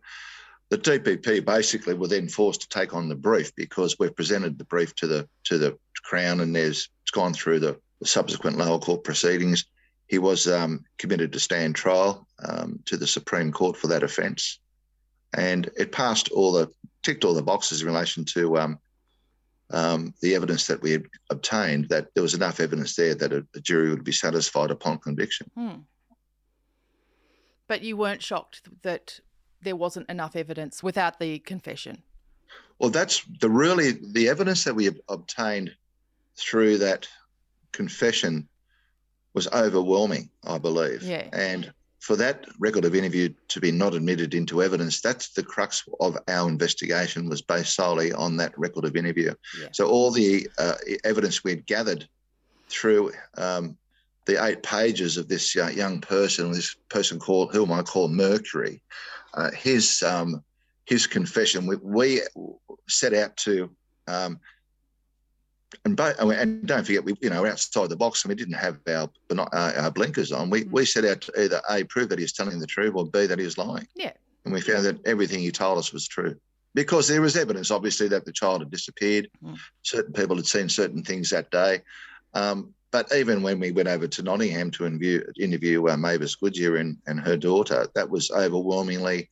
the 0.70 0.78
DPP 0.78 1.46
basically 1.46 1.94
were 1.94 2.08
then 2.08 2.28
forced 2.28 2.62
to 2.62 2.70
take 2.70 2.94
on 2.94 3.10
the 3.10 3.16
brief 3.16 3.56
because 3.56 3.98
we've 4.00 4.16
presented 4.16 4.58
the 4.58 4.64
brief 4.66 4.96
to 4.96 5.08
the 5.08 5.28
to 5.44 5.58
the 5.58 5.78
Crown 6.04 6.42
and 6.42 6.56
there's 6.56 6.90
it's 7.02 7.12
gone 7.12 7.34
through 7.34 7.60
the, 7.60 7.80
the 8.00 8.08
subsequent 8.08 8.58
lower 8.58 8.80
court 8.80 9.04
proceedings. 9.04 9.66
He 10.08 10.20
was 10.20 10.48
um, 10.48 10.84
committed 10.98 11.32
to 11.34 11.40
stand 11.40 11.76
trial 11.76 12.28
um, 12.48 12.80
to 12.86 12.98
the 12.98 13.08
Supreme 13.08 13.52
Court 13.52 13.78
for 13.78 13.88
that 13.88 14.04
offence, 14.04 14.60
and 15.36 15.70
it 15.78 15.92
passed 15.92 16.30
all 16.30 16.52
the 16.52 16.70
ticked 17.04 17.26
all 17.26 17.34
the 17.34 17.42
boxes 17.42 17.82
in 17.82 17.88
relation 17.88 18.26
to 18.26 18.58
um, 18.58 18.80
um, 19.72 20.14
the 20.22 20.36
evidence 20.36 20.68
that 20.68 20.82
we 20.82 20.92
had 20.92 21.04
obtained. 21.30 21.90
That 21.90 22.08
there 22.14 22.24
was 22.24 22.34
enough 22.34 22.60
evidence 22.60 22.96
there 22.96 23.16
that 23.16 23.32
a, 23.32 23.46
a 23.56 23.60
jury 23.60 23.90
would 23.90 24.04
be 24.04 24.12
satisfied 24.12 24.72
upon 24.72 25.00
conviction. 25.00 25.50
Hmm. 25.56 25.82
But 27.68 27.82
you 27.82 27.96
weren't 27.96 28.22
shocked 28.22 28.68
that 28.84 29.20
there 29.64 29.76
wasn't 29.76 30.10
enough 30.10 30.36
evidence 30.36 30.84
without 30.84 31.20
the 31.20 31.40
confession. 31.40 32.04
Well, 32.80 32.90
that's 32.90 33.24
the 33.40 33.50
really 33.50 33.92
the 34.14 34.30
evidence 34.30 34.64
that 34.64 34.76
we 34.76 34.90
obtained 35.10 35.74
through 36.36 36.80
that 36.80 37.08
confession 37.72 38.48
was 39.34 39.48
overwhelming, 39.48 40.30
I 40.44 40.58
believe. 40.58 41.04
Yeah. 41.04 41.28
And 41.34 41.74
for 42.00 42.16
that 42.18 42.46
record 42.60 42.86
of 42.86 42.96
interview 42.96 43.34
to 43.48 43.62
be 43.62 43.72
not 43.72 43.94
admitted 43.94 44.34
into 44.34 44.62
evidence, 44.62 45.00
that's 45.02 45.30
the 45.30 45.44
crux 45.44 45.84
of 46.00 46.18
our 46.28 46.50
investigation 46.50 47.30
was 47.30 47.42
based 47.42 47.76
solely 47.76 48.12
on 48.12 48.36
that 48.38 48.58
record 48.58 48.86
of 48.86 48.96
interview. 48.96 49.34
Yeah. 49.60 49.68
So 49.72 49.88
all 49.88 50.12
the 50.12 50.48
uh, 50.58 50.76
evidence 51.04 51.44
we'd 51.44 51.66
gathered 51.66 52.08
through 52.68 53.14
um, 53.38 53.78
the 54.26 54.44
eight 54.46 54.64
pages 54.64 55.18
of 55.18 55.28
this 55.28 55.56
uh, 55.58 55.68
young 55.68 56.00
person, 56.00 56.52
this 56.52 56.76
person 56.90 57.20
called 57.20 57.52
whom 57.52 57.72
I 57.72 57.82
call 57.82 58.08
Mercury, 58.08 58.82
uh, 59.34 59.52
his 59.52 60.02
um, 60.04 60.44
his 60.86 61.08
confession. 61.08 61.66
We, 61.66 61.76
we, 61.78 62.22
set 62.88 63.14
out 63.14 63.36
to, 63.38 63.70
um, 64.08 64.40
and, 65.86 65.96
bo- 65.96 66.14
and 66.18 66.66
don't 66.68 66.86
forget, 66.86 67.04
we 67.04 67.16
you 67.22 67.30
know 67.30 67.46
outside 67.46 67.90
the 67.90 67.96
box, 67.96 68.24
and 68.24 68.30
we 68.30 68.36
didn't 68.36 68.54
have 68.54 68.80
our 68.88 69.10
uh, 69.32 69.74
our 69.78 69.92
blinkers 69.92 70.32
on. 70.32 70.50
We 70.50 70.64
we 70.66 70.86
set 70.86 71.06
out 71.06 71.22
to 71.22 71.44
either 71.44 71.62
a 71.70 71.84
prove 71.86 72.10
that 72.10 72.20
he's 72.20 72.34
telling 72.34 72.60
the 72.60 72.68
truth, 72.68 72.94
or 72.96 73.06
b 73.06 73.26
that 73.26 73.40
he's 73.40 73.58
lying. 73.58 73.88
Yeah, 73.96 74.12
and 74.46 74.54
we 74.54 74.62
found 74.62 74.86
that 74.86 75.06
everything 75.06 75.40
he 75.40 75.52
told 75.52 75.78
us 75.78 75.92
was 75.92 76.08
true. 76.08 76.36
Because 76.76 77.08
there 77.08 77.22
was 77.22 77.38
evidence, 77.38 77.70
obviously, 77.70 78.08
that 78.08 78.26
the 78.26 78.32
child 78.32 78.62
had 78.62 78.72
disappeared. 78.72 79.30
Mm. 79.44 79.60
Certain 79.84 80.12
people 80.12 80.36
had 80.36 80.48
seen 80.48 80.70
certain 80.70 81.04
things 81.04 81.30
that 81.30 81.52
day. 81.52 81.82
Um, 82.34 82.74
but 82.94 83.12
even 83.12 83.42
when 83.42 83.60
we 83.60 83.72
went 83.72 83.90
over 83.90 84.08
to 84.08 84.22
Nottingham 84.22 84.70
to 84.72 84.86
interview, 84.86 85.26
interview 85.40 85.90
uh, 85.90 85.98
Mavis 85.98 86.36
Goodyear 86.36 86.78
and, 86.78 86.96
and 87.08 87.20
her 87.20 87.36
daughter, 87.36 87.88
that 87.96 88.08
was 88.08 88.30
overwhelmingly 88.30 89.32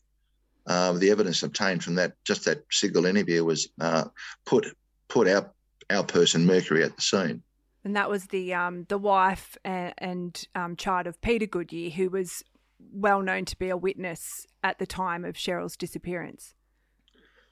uh, 0.65 0.93
the 0.93 1.11
evidence 1.11 1.43
obtained 1.43 1.83
from 1.83 1.95
that 1.95 2.13
just 2.23 2.45
that 2.45 2.63
single 2.71 3.05
interview 3.05 3.45
was 3.45 3.69
uh, 3.79 4.05
put 4.45 4.65
put 5.07 5.27
our 5.27 5.51
our 5.91 6.03
person 6.03 6.45
Mercury 6.45 6.83
at 6.83 6.95
the 6.95 7.01
scene. 7.01 7.43
And 7.83 7.95
that 7.95 8.09
was 8.09 8.25
the 8.25 8.53
um, 8.55 8.85
the 8.89 8.97
wife 8.97 9.57
and, 9.63 9.93
and 9.99 10.47
um, 10.55 10.75
child 10.75 11.05
of 11.05 11.21
Peter 11.21 11.45
Goodyear, 11.45 11.91
who 11.91 12.09
was 12.09 12.43
well 12.91 13.21
known 13.21 13.45
to 13.45 13.57
be 13.57 13.69
a 13.69 13.77
witness 13.77 14.47
at 14.63 14.79
the 14.79 14.87
time 14.87 15.23
of 15.23 15.35
Cheryl's 15.35 15.77
disappearance. 15.77 16.55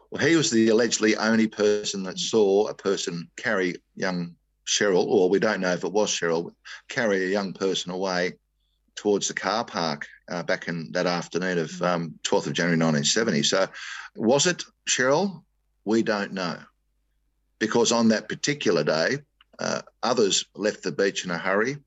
Well, 0.09 0.25
he 0.25 0.35
was 0.35 0.49
the 0.49 0.69
allegedly 0.69 1.15
only 1.17 1.47
person 1.47 2.01
that 2.03 2.17
saw 2.17 2.67
a 2.67 2.73
person 2.73 3.29
carry 3.37 3.75
young 3.95 4.35
Cheryl, 4.69 5.05
or 5.05 5.29
we 5.29 5.39
don't 5.39 5.61
know 5.61 5.73
if 5.73 5.83
it 5.83 5.91
was 5.91 6.11
Cheryl, 6.11 6.53
carry 6.87 7.25
a 7.25 7.29
young 7.29 7.53
person 7.53 7.91
away 7.91 8.33
towards 8.95 9.27
the 9.27 9.33
car 9.33 9.65
park 9.65 10.07
uh, 10.29 10.43
back 10.43 10.67
in 10.67 10.91
that 10.91 11.07
afternoon 11.07 11.57
of 11.57 11.71
mm. 11.71 11.87
um, 11.87 12.19
12th 12.23 12.47
of 12.47 12.53
January 12.53 12.77
1970. 12.77 13.43
So, 13.43 13.67
was 14.15 14.45
it 14.45 14.63
Cheryl? 14.87 15.43
We 15.85 16.03
don't 16.03 16.33
know. 16.33 16.57
Because 17.57 17.91
on 17.91 18.09
that 18.09 18.29
particular 18.29 18.83
day, 18.83 19.19
uh, 19.57 19.81
others 20.03 20.45
left 20.55 20.83
the 20.83 20.91
beach 20.91 21.25
in 21.25 21.31
a 21.31 21.37
hurry. 21.37 21.77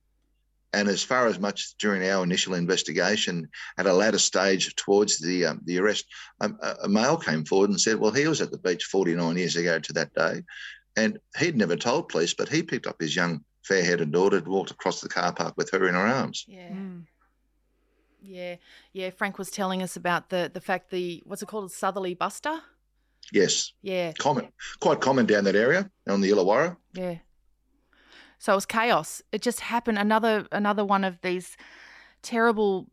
and 0.75 0.89
as 0.89 1.03
far 1.03 1.27
as 1.27 1.39
much 1.39 1.75
during 1.79 2.03
our 2.09 2.25
initial 2.25 2.55
investigation, 2.55 3.49
at 3.79 3.87
a 3.87 3.93
latter 3.93 4.19
stage 4.19 4.75
towards 4.75 5.19
the 5.19 5.47
um, 5.47 5.61
the 5.65 5.79
arrest, 5.79 6.07
um, 6.41 6.59
a, 6.63 6.77
a 6.85 6.89
male 6.89 7.17
came 7.17 7.45
forward 7.45 7.71
and 7.71 7.81
said, 7.81 7.99
"Well, 7.99 8.11
he 8.11 8.27
was 8.27 8.41
at 8.41 8.51
the 8.51 8.59
beach 8.59 8.85
49 8.85 9.37
years 9.37 9.57
ago 9.57 9.79
to 9.79 9.93
that 9.93 10.15
day, 10.15 10.43
and 10.97 11.19
he'd 11.39 11.57
never 11.57 11.77
told 11.77 12.09
police, 12.09 12.35
but 12.35 12.49
he 12.49 12.63
picked 12.63 12.87
up 12.87 13.01
his 13.01 13.15
young 13.17 13.45
fair 13.65 13.85
haired 13.85 14.11
daughter 14.11 14.39
and 14.39 14.49
walked 14.49 14.71
across 14.71 15.01
the 15.01 15.09
car 15.09 15.33
park 15.33 15.55
with 15.57 15.71
her 15.71 15.89
in 15.89 15.95
her 15.95 16.07
arms." 16.07 16.45
Yeah. 16.49 16.71
Mm. 16.71 17.07
Yeah, 18.23 18.57
yeah. 18.93 19.11
Frank 19.11 19.39
was 19.39 19.51
telling 19.51 19.83
us 19.83 19.97
about 19.97 20.31
the 20.31 20.51
the 20.53 20.61
fact 20.61 20.91
the 20.91 21.23
what's 21.27 21.43
it 21.43 21.49
called, 21.49 21.65
a 21.65 21.69
southerly 21.69 22.15
buster. 22.15 22.61
Yes. 23.33 23.73
Yeah. 23.83 24.13
Common, 24.19 24.49
quite 24.81 25.01
common 25.01 25.27
down 25.27 25.45
that 25.45 25.57
area 25.57 25.91
on 26.09 26.21
the 26.21 26.31
Illawarra. 26.31 26.77
Yeah. 26.93 27.17
So 28.39 28.53
it 28.53 28.57
was 28.57 28.67
chaos. 28.67 29.23
It 29.31 29.43
just 29.43 29.61
happened. 29.61 29.99
Another 29.99 30.47
another 30.53 30.85
one 30.85 31.05
of 31.05 31.21
these 31.23 31.57
terrible 32.23 32.89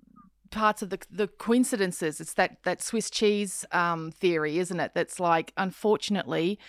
parts 0.51 0.81
of 0.81 0.89
the 0.89 0.99
the 1.11 1.27
coincidences. 1.27 2.19
It's 2.19 2.33
that 2.35 2.57
that 2.63 2.81
Swiss 2.81 3.09
cheese 3.09 3.65
um, 3.71 4.11
theory, 4.11 4.59
isn't 4.59 4.79
it? 4.79 4.91
That's 4.93 5.19
like, 5.19 5.53
unfortunately, 5.57 6.59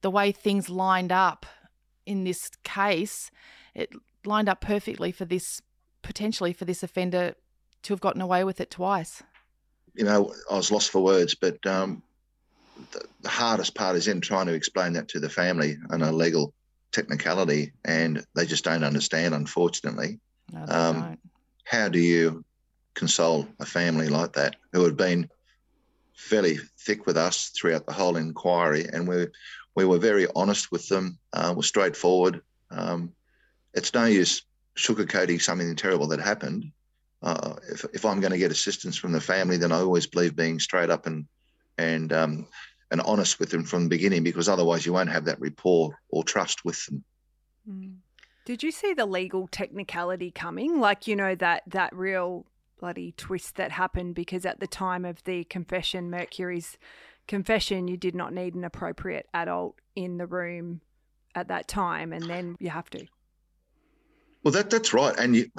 the 0.00 0.10
way 0.10 0.32
things 0.32 0.68
lined 0.68 1.12
up 1.12 1.46
in 2.06 2.24
this 2.24 2.50
case, 2.64 3.30
it 3.74 3.92
lined 4.24 4.48
up 4.48 4.60
perfectly 4.60 5.12
for 5.12 5.24
this 5.24 5.62
potentially 6.02 6.52
for 6.52 6.64
this 6.64 6.82
offender 6.82 7.34
to 7.82 7.92
have 7.92 8.00
gotten 8.00 8.20
away 8.20 8.44
with 8.44 8.60
it 8.60 8.70
twice. 8.70 9.22
You 9.94 10.04
know, 10.04 10.32
I 10.50 10.54
was 10.54 10.70
lost 10.70 10.90
for 10.90 11.02
words, 11.02 11.34
but 11.34 11.64
um, 11.66 12.02
the, 12.92 13.04
the 13.22 13.28
hardest 13.28 13.74
part 13.74 13.96
is 13.96 14.08
in 14.08 14.20
trying 14.20 14.46
to 14.46 14.54
explain 14.54 14.92
that 14.94 15.08
to 15.08 15.20
the 15.20 15.28
family 15.28 15.76
on 15.90 16.02
a 16.02 16.12
legal 16.12 16.54
technicality, 16.92 17.72
and 17.84 18.24
they 18.34 18.46
just 18.46 18.64
don't 18.64 18.84
understand, 18.84 19.34
unfortunately. 19.34 20.18
No, 20.52 20.64
um. 20.68 21.18
How 21.64 21.88
do 21.90 21.98
you 21.98 22.42
console 22.94 23.46
a 23.60 23.66
family 23.66 24.08
like 24.08 24.32
that 24.32 24.56
who 24.72 24.82
had 24.84 24.96
been 24.96 25.28
fairly 26.14 26.58
thick 26.78 27.06
with 27.06 27.18
us 27.18 27.50
throughout 27.50 27.84
the 27.84 27.92
whole 27.92 28.16
inquiry, 28.16 28.86
and 28.90 29.06
we 29.06 29.26
we 29.78 29.84
were 29.84 29.98
very 29.98 30.26
honest 30.34 30.72
with 30.72 30.88
them, 30.88 31.16
uh, 31.32 31.54
were 31.56 31.62
straightforward. 31.62 32.42
Um, 32.72 33.12
it's 33.74 33.94
no 33.94 34.06
use 34.06 34.42
sugarcoating 34.76 35.40
something 35.40 35.76
terrible 35.76 36.08
that 36.08 36.18
happened. 36.18 36.72
Uh, 37.22 37.54
if, 37.70 37.84
if 37.94 38.04
I'm 38.04 38.18
going 38.18 38.32
to 38.32 38.38
get 38.38 38.50
assistance 38.50 38.96
from 38.96 39.12
the 39.12 39.20
family, 39.20 39.56
then 39.56 39.70
I 39.70 39.76
always 39.76 40.08
believe 40.08 40.34
being 40.34 40.58
straight 40.58 40.90
up 40.90 41.06
and 41.06 41.26
and 41.78 42.12
um, 42.12 42.48
and 42.90 43.00
honest 43.02 43.38
with 43.38 43.50
them 43.50 43.62
from 43.62 43.84
the 43.84 43.88
beginning 43.88 44.24
because 44.24 44.48
otherwise 44.48 44.84
you 44.84 44.92
won't 44.92 45.10
have 45.10 45.26
that 45.26 45.40
rapport 45.40 45.96
or 46.08 46.24
trust 46.24 46.64
with 46.64 46.84
them. 46.86 47.04
Mm. 47.70 47.98
Did 48.44 48.64
you 48.64 48.72
see 48.72 48.94
the 48.94 49.06
legal 49.06 49.46
technicality 49.46 50.32
coming? 50.32 50.80
Like, 50.80 51.06
you 51.06 51.14
know, 51.14 51.36
that 51.36 51.62
that 51.68 51.94
real 51.94 52.46
bloody 52.80 53.12
twist 53.16 53.54
that 53.56 53.70
happened 53.70 54.16
because 54.16 54.44
at 54.44 54.58
the 54.58 54.66
time 54.66 55.04
of 55.04 55.22
the 55.22 55.44
confession, 55.44 56.10
Mercury's 56.10 56.78
confession, 57.28 57.86
you 57.86 57.96
did 57.96 58.14
not 58.14 58.32
need 58.32 58.54
an 58.54 58.64
appropriate 58.64 59.26
adult 59.34 59.76
in 59.94 60.18
the 60.18 60.26
room 60.26 60.80
at 61.34 61.48
that 61.48 61.68
time, 61.68 62.12
and 62.12 62.28
then 62.28 62.56
you 62.58 62.70
have 62.70 62.90
to. 62.90 63.06
Well, 64.42 64.52
that 64.52 64.70
that's 64.70 64.92
right, 64.92 65.16
and 65.18 65.36
you, 65.36 65.50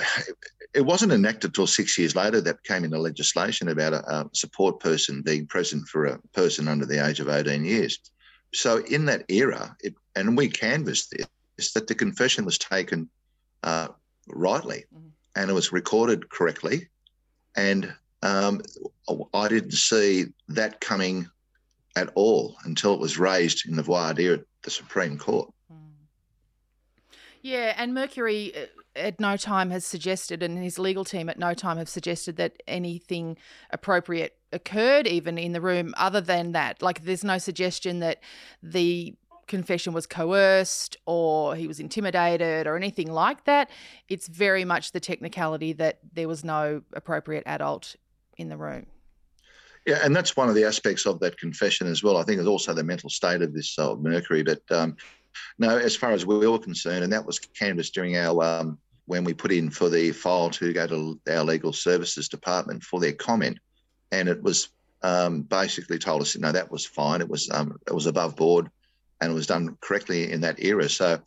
it 0.73 0.85
wasn't 0.85 1.11
enacted 1.11 1.53
till 1.53 1.67
six 1.67 1.97
years 1.97 2.15
later 2.15 2.41
that 2.41 2.63
came 2.63 2.83
into 2.83 2.99
legislation 2.99 3.69
about 3.69 3.93
a, 3.93 4.09
a, 4.11 4.29
support 4.33 4.79
person 4.79 5.21
being 5.21 5.47
present 5.47 5.88
for 5.88 6.05
a 6.05 6.19
person 6.33 6.67
under 6.67 6.85
the 6.85 7.05
age 7.05 7.19
of 7.19 7.29
18 7.29 7.63
years. 7.63 7.99
So 8.53 8.77
in 8.85 9.05
that 9.05 9.25
era, 9.29 9.75
it, 9.81 9.93
and 10.15 10.38
we 10.38 10.49
canvassed 10.49 11.13
this, 11.57 11.73
that 11.73 11.88
the 11.88 11.95
confession 11.95 12.45
was 12.45 12.57
taken 12.57 13.09
uh, 13.63 13.89
rightly 14.27 14.85
mm-hmm. 14.93 15.07
and 15.35 15.49
it 15.49 15.53
was 15.53 15.71
recorded 15.71 16.29
correctly. 16.29 16.89
And 17.55 17.93
um, 18.23 18.61
I 19.33 19.47
didn't 19.47 19.73
see 19.73 20.27
that 20.49 20.81
coming 20.81 21.29
at 21.96 22.10
all 22.15 22.55
until 22.63 22.93
it 22.93 22.99
was 22.99 23.17
raised 23.17 23.67
in 23.67 23.75
the 23.75 23.84
voir 23.84 24.13
dire 24.13 24.34
at 24.34 24.45
the 24.63 24.69
Supreme 24.69 25.17
Court. 25.17 25.52
Mm. 25.71 25.78
Yeah, 27.41 27.73
and 27.78 27.93
Mercury 27.93 28.54
uh, 28.56 28.65
at 28.95 29.19
no 29.19 29.38
time 29.38 29.69
has 29.71 29.86
suggested, 29.86 30.43
and 30.43 30.62
his 30.62 30.78
legal 30.80 31.06
team 31.06 31.30
at 31.30 31.39
no 31.39 31.54
time 31.54 31.78
have 31.78 31.89
suggested 31.89 32.36
that 32.38 32.62
anything 32.67 33.38
appropriate 33.71 34.36
occurred 34.52 35.08
even 35.08 35.38
in 35.38 35.54
the 35.54 35.62
room 35.62 35.93
other 35.97 36.21
than 36.21 36.52
that. 36.54 36.82
Like, 36.82 37.04
there's 37.04 37.23
no 37.23 37.38
suggestion 37.38 37.99
that 37.99 38.21
the 38.63 39.15
confession 39.47 39.93
was 39.93 40.06
coerced 40.06 40.95
or 41.06 41.56
he 41.56 41.67
was 41.67 41.80
intimidated 41.80 42.67
or 42.67 42.78
anything 42.78 43.12
like 43.12 43.43
that. 43.45 43.69
It's 44.08 44.28
very 44.28 44.63
much 44.63 44.91
the 44.91 44.99
technicality 44.99 45.73
that 45.73 45.99
there 46.13 46.28
was 46.28 46.43
no 46.43 46.84
appropriate 46.93 47.43
adult 47.45 47.95
in 48.38 48.49
the 48.49 48.58
room. 48.58 48.86
Yeah, 49.85 49.99
and 50.03 50.15
that's 50.15 50.35
one 50.35 50.49
of 50.49 50.55
the 50.55 50.65
aspects 50.65 51.05
of 51.05 51.19
that 51.21 51.37
confession 51.37 51.87
as 51.87 52.03
well. 52.03 52.17
I 52.17 52.23
think 52.23 52.39
it's 52.39 52.47
also 52.47 52.73
the 52.73 52.83
mental 52.83 53.09
state 53.09 53.41
of 53.41 53.53
this 53.53 53.77
uh, 53.79 53.95
Mercury. 53.95 54.43
But 54.43 54.61
um, 54.71 54.97
no, 55.57 55.77
as 55.77 55.95
far 55.95 56.11
as 56.11 56.25
we 56.25 56.47
were 56.47 56.59
concerned, 56.59 57.03
and 57.03 57.13
that 57.13 57.25
was 57.25 57.39
canvassed 57.39 57.93
during 57.93 58.17
our 58.17 58.43
um, 58.43 58.77
when 59.05 59.23
we 59.23 59.33
put 59.33 59.51
in 59.51 59.69
for 59.69 59.89
the 59.89 60.11
file 60.11 60.51
to 60.51 60.71
go 60.71 60.85
to 60.85 61.19
our 61.29 61.43
legal 61.43 61.73
services 61.73 62.29
department 62.29 62.83
for 62.83 62.99
their 62.99 63.13
comment, 63.13 63.57
and 64.11 64.29
it 64.29 64.41
was 64.43 64.69
um, 65.01 65.41
basically 65.41 65.97
told 65.97 66.21
us, 66.21 66.37
no, 66.37 66.51
that 66.51 66.71
was 66.71 66.85
fine. 66.85 67.21
It 67.21 67.29
was 67.29 67.49
um, 67.49 67.77
it 67.87 67.93
was 67.93 68.05
above 68.05 68.35
board, 68.35 68.69
and 69.21 69.31
it 69.31 69.35
was 69.35 69.47
done 69.47 69.77
correctly 69.81 70.31
in 70.31 70.41
that 70.41 70.63
era. 70.63 70.89
So 70.89 71.19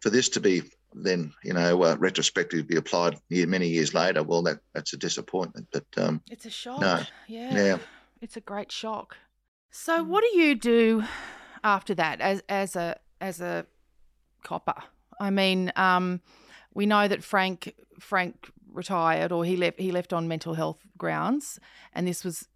for 0.00 0.10
this 0.10 0.28
to 0.30 0.40
be 0.40 0.62
then 0.94 1.32
you 1.44 1.52
know 1.52 1.82
uh, 1.82 1.96
retrospectively 1.98 2.62
be 2.62 2.76
applied 2.76 3.18
many 3.30 3.68
years 3.68 3.94
later, 3.94 4.22
well, 4.22 4.42
that 4.42 4.58
that's 4.74 4.92
a 4.92 4.96
disappointment. 4.96 5.68
But 5.72 5.86
um, 5.96 6.22
it's 6.30 6.46
a 6.46 6.50
shock. 6.50 6.80
No, 6.80 7.00
yeah, 7.26 7.54
yeah, 7.54 7.78
it's 8.20 8.36
a 8.36 8.40
great 8.40 8.70
shock. 8.72 9.16
So 9.70 10.02
what 10.02 10.22
do 10.22 10.38
you 10.38 10.54
do 10.54 11.04
after 11.64 11.94
that 11.94 12.20
as 12.20 12.42
as 12.48 12.76
a 12.76 12.96
as 13.20 13.40
a 13.40 13.66
copper? 14.42 14.82
I 15.20 15.30
mean, 15.30 15.72
um, 15.76 16.20
we 16.74 16.86
know 16.86 17.08
that 17.08 17.22
Frank 17.24 17.74
Frank 17.98 18.50
retired 18.72 19.32
or 19.32 19.44
he 19.44 19.56
left 19.56 19.78
he 19.78 19.92
left 19.92 20.12
on 20.12 20.28
mental 20.28 20.54
health 20.54 20.78
grounds 20.96 21.58
and 21.92 22.06
this 22.06 22.24
was 22.24 22.48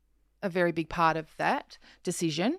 a 0.42 0.48
very 0.48 0.72
big 0.72 0.88
part 0.88 1.16
of 1.16 1.28
that 1.36 1.78
decision 2.02 2.58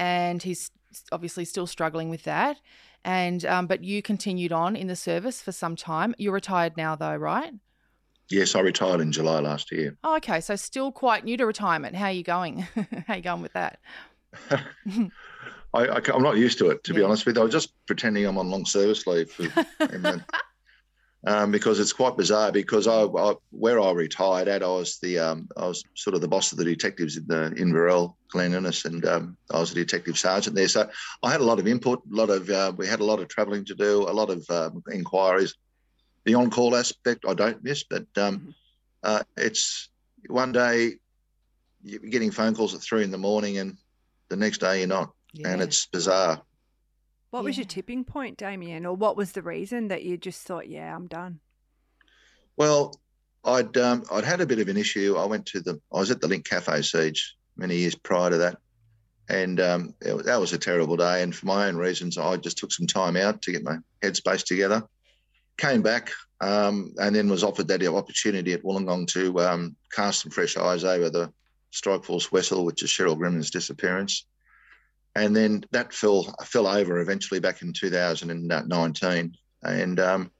and 0.00 0.42
he's 0.42 0.70
obviously 1.12 1.44
still 1.44 1.66
struggling 1.66 2.08
with 2.08 2.24
that. 2.24 2.56
And 3.04 3.44
um, 3.44 3.66
but 3.66 3.84
you 3.84 4.02
continued 4.02 4.50
on 4.50 4.74
in 4.74 4.86
the 4.88 4.96
service 4.96 5.40
for 5.40 5.52
some 5.52 5.76
time. 5.76 6.14
You're 6.18 6.32
retired 6.32 6.76
now 6.76 6.96
though 6.96 7.16
right? 7.16 7.52
Yes 8.30 8.54
i 8.54 8.60
retired 8.60 9.00
in 9.00 9.12
july 9.12 9.40
last 9.40 9.70
year. 9.70 9.96
Oh, 10.02 10.16
okay. 10.16 10.40
So 10.40 10.56
still 10.56 10.90
quite 10.90 11.24
new 11.24 11.36
to 11.36 11.46
retirement. 11.46 11.96
How 11.96 12.06
are 12.06 12.12
you 12.12 12.24
going? 12.24 12.60
How 13.06 13.14
are 13.14 13.16
you 13.16 13.22
going 13.22 13.42
with 13.42 13.52
that? 13.52 13.78
I, 15.72 16.00
am 16.14 16.22
not 16.22 16.36
used 16.36 16.58
to 16.58 16.70
it, 16.70 16.82
to 16.84 16.92
yeah. 16.92 16.98
be 16.98 17.04
honest 17.04 17.26
with 17.26 17.36
you. 17.36 17.42
I 17.42 17.44
was 17.44 17.52
just 17.52 17.72
pretending 17.86 18.26
I'm 18.26 18.38
on 18.38 18.50
long 18.50 18.64
service 18.64 19.06
leave. 19.06 19.30
For, 19.30 19.44
um, 21.26 21.50
because 21.50 21.78
it's 21.80 21.92
quite 21.92 22.16
bizarre. 22.16 22.52
Because 22.52 22.86
I, 22.86 23.02
I, 23.02 23.34
where 23.50 23.80
I 23.80 23.90
retired 23.92 24.48
at, 24.48 24.62
I 24.62 24.66
was 24.66 24.98
the 24.98 25.18
um, 25.18 25.48
I 25.56 25.66
was 25.66 25.84
sort 25.94 26.14
of 26.14 26.20
the 26.20 26.28
boss 26.28 26.52
of 26.52 26.58
the 26.58 26.64
detectives 26.64 27.16
in 27.16 27.26
the 27.26 27.54
Inverell, 27.56 28.16
Glen 28.28 28.54
Innes, 28.54 28.84
and 28.84 29.04
um, 29.06 29.36
I 29.52 29.60
was 29.60 29.72
a 29.72 29.74
detective 29.74 30.18
sergeant 30.18 30.56
there. 30.56 30.68
So 30.68 30.88
I 31.22 31.30
had 31.30 31.40
a 31.40 31.44
lot 31.44 31.58
of 31.58 31.66
input, 31.66 32.02
a 32.10 32.14
lot 32.14 32.30
of 32.30 32.48
uh, 32.48 32.72
we 32.76 32.86
had 32.86 33.00
a 33.00 33.04
lot 33.04 33.20
of 33.20 33.28
travelling 33.28 33.64
to 33.66 33.74
do, 33.74 34.02
a 34.08 34.12
lot 34.12 34.30
of 34.30 34.48
um, 34.50 34.82
inquiries. 34.92 35.54
The 36.24 36.34
on-call 36.34 36.76
aspect 36.76 37.24
I 37.28 37.34
don't 37.34 37.64
miss, 37.64 37.82
but 37.82 38.06
um, 38.16 38.38
mm-hmm. 38.38 38.50
uh, 39.04 39.22
it's 39.36 39.88
one 40.28 40.52
day 40.52 40.96
you're 41.82 42.00
getting 42.00 42.30
phone 42.30 42.54
calls 42.54 42.74
at 42.74 42.82
three 42.82 43.04
in 43.04 43.10
the 43.10 43.18
morning, 43.18 43.58
and 43.58 43.76
the 44.28 44.36
next 44.36 44.58
day 44.58 44.78
you're 44.78 44.88
not, 44.88 45.12
yeah. 45.32 45.48
and 45.48 45.62
it's 45.62 45.86
bizarre. 45.86 46.42
What 47.30 47.40
yeah. 47.40 47.44
was 47.46 47.56
your 47.58 47.66
tipping 47.66 48.04
point, 48.04 48.38
Damien, 48.38 48.86
or 48.86 48.94
what 48.94 49.16
was 49.16 49.32
the 49.32 49.42
reason 49.42 49.88
that 49.88 50.02
you 50.02 50.16
just 50.16 50.42
thought, 50.42 50.68
"Yeah, 50.68 50.94
I'm 50.94 51.06
done"? 51.06 51.40
Well, 52.56 53.00
I'd 53.44 53.76
um, 53.76 54.04
I'd 54.10 54.24
had 54.24 54.40
a 54.40 54.46
bit 54.46 54.58
of 54.58 54.68
an 54.68 54.76
issue. 54.76 55.16
I 55.16 55.24
went 55.26 55.46
to 55.46 55.60
the 55.60 55.80
I 55.92 56.00
was 56.00 56.10
at 56.10 56.20
the 56.20 56.28
Lindt 56.28 56.44
Cafe 56.44 56.82
siege 56.82 57.36
many 57.56 57.76
years 57.76 57.94
prior 57.94 58.30
to 58.30 58.38
that, 58.38 58.58
and 59.28 59.60
um, 59.60 59.94
it, 60.00 60.24
that 60.24 60.40
was 60.40 60.52
a 60.52 60.58
terrible 60.58 60.96
day. 60.96 61.22
And 61.22 61.34
for 61.34 61.46
my 61.46 61.68
own 61.68 61.76
reasons, 61.76 62.18
I 62.18 62.36
just 62.36 62.58
took 62.58 62.72
some 62.72 62.86
time 62.86 63.16
out 63.16 63.42
to 63.42 63.52
get 63.52 63.62
my 63.62 63.78
headspace 64.02 64.44
together. 64.44 64.82
Came 65.56 65.82
back 65.82 66.10
um, 66.40 66.94
and 66.98 67.14
then 67.14 67.28
was 67.28 67.44
offered 67.44 67.68
that 67.68 67.86
opportunity 67.86 68.54
at 68.54 68.62
Wollongong 68.62 69.06
to 69.08 69.38
um, 69.40 69.76
cast 69.92 70.22
some 70.22 70.30
fresh 70.30 70.56
eyes 70.56 70.84
over 70.84 71.10
the 71.10 71.32
Strike 71.70 72.02
Force 72.02 72.32
Wessel, 72.32 72.64
which 72.64 72.82
is 72.82 72.90
Cheryl 72.90 73.16
Grimmer's 73.16 73.50
disappearance 73.50 74.24
and 75.14 75.34
then 75.34 75.64
that 75.72 75.92
fell 75.92 76.34
fell 76.44 76.66
over 76.66 77.00
eventually 77.00 77.40
back 77.40 77.62
in 77.62 77.72
2019. 77.72 79.34
And 79.62 80.00
um, 80.00 80.30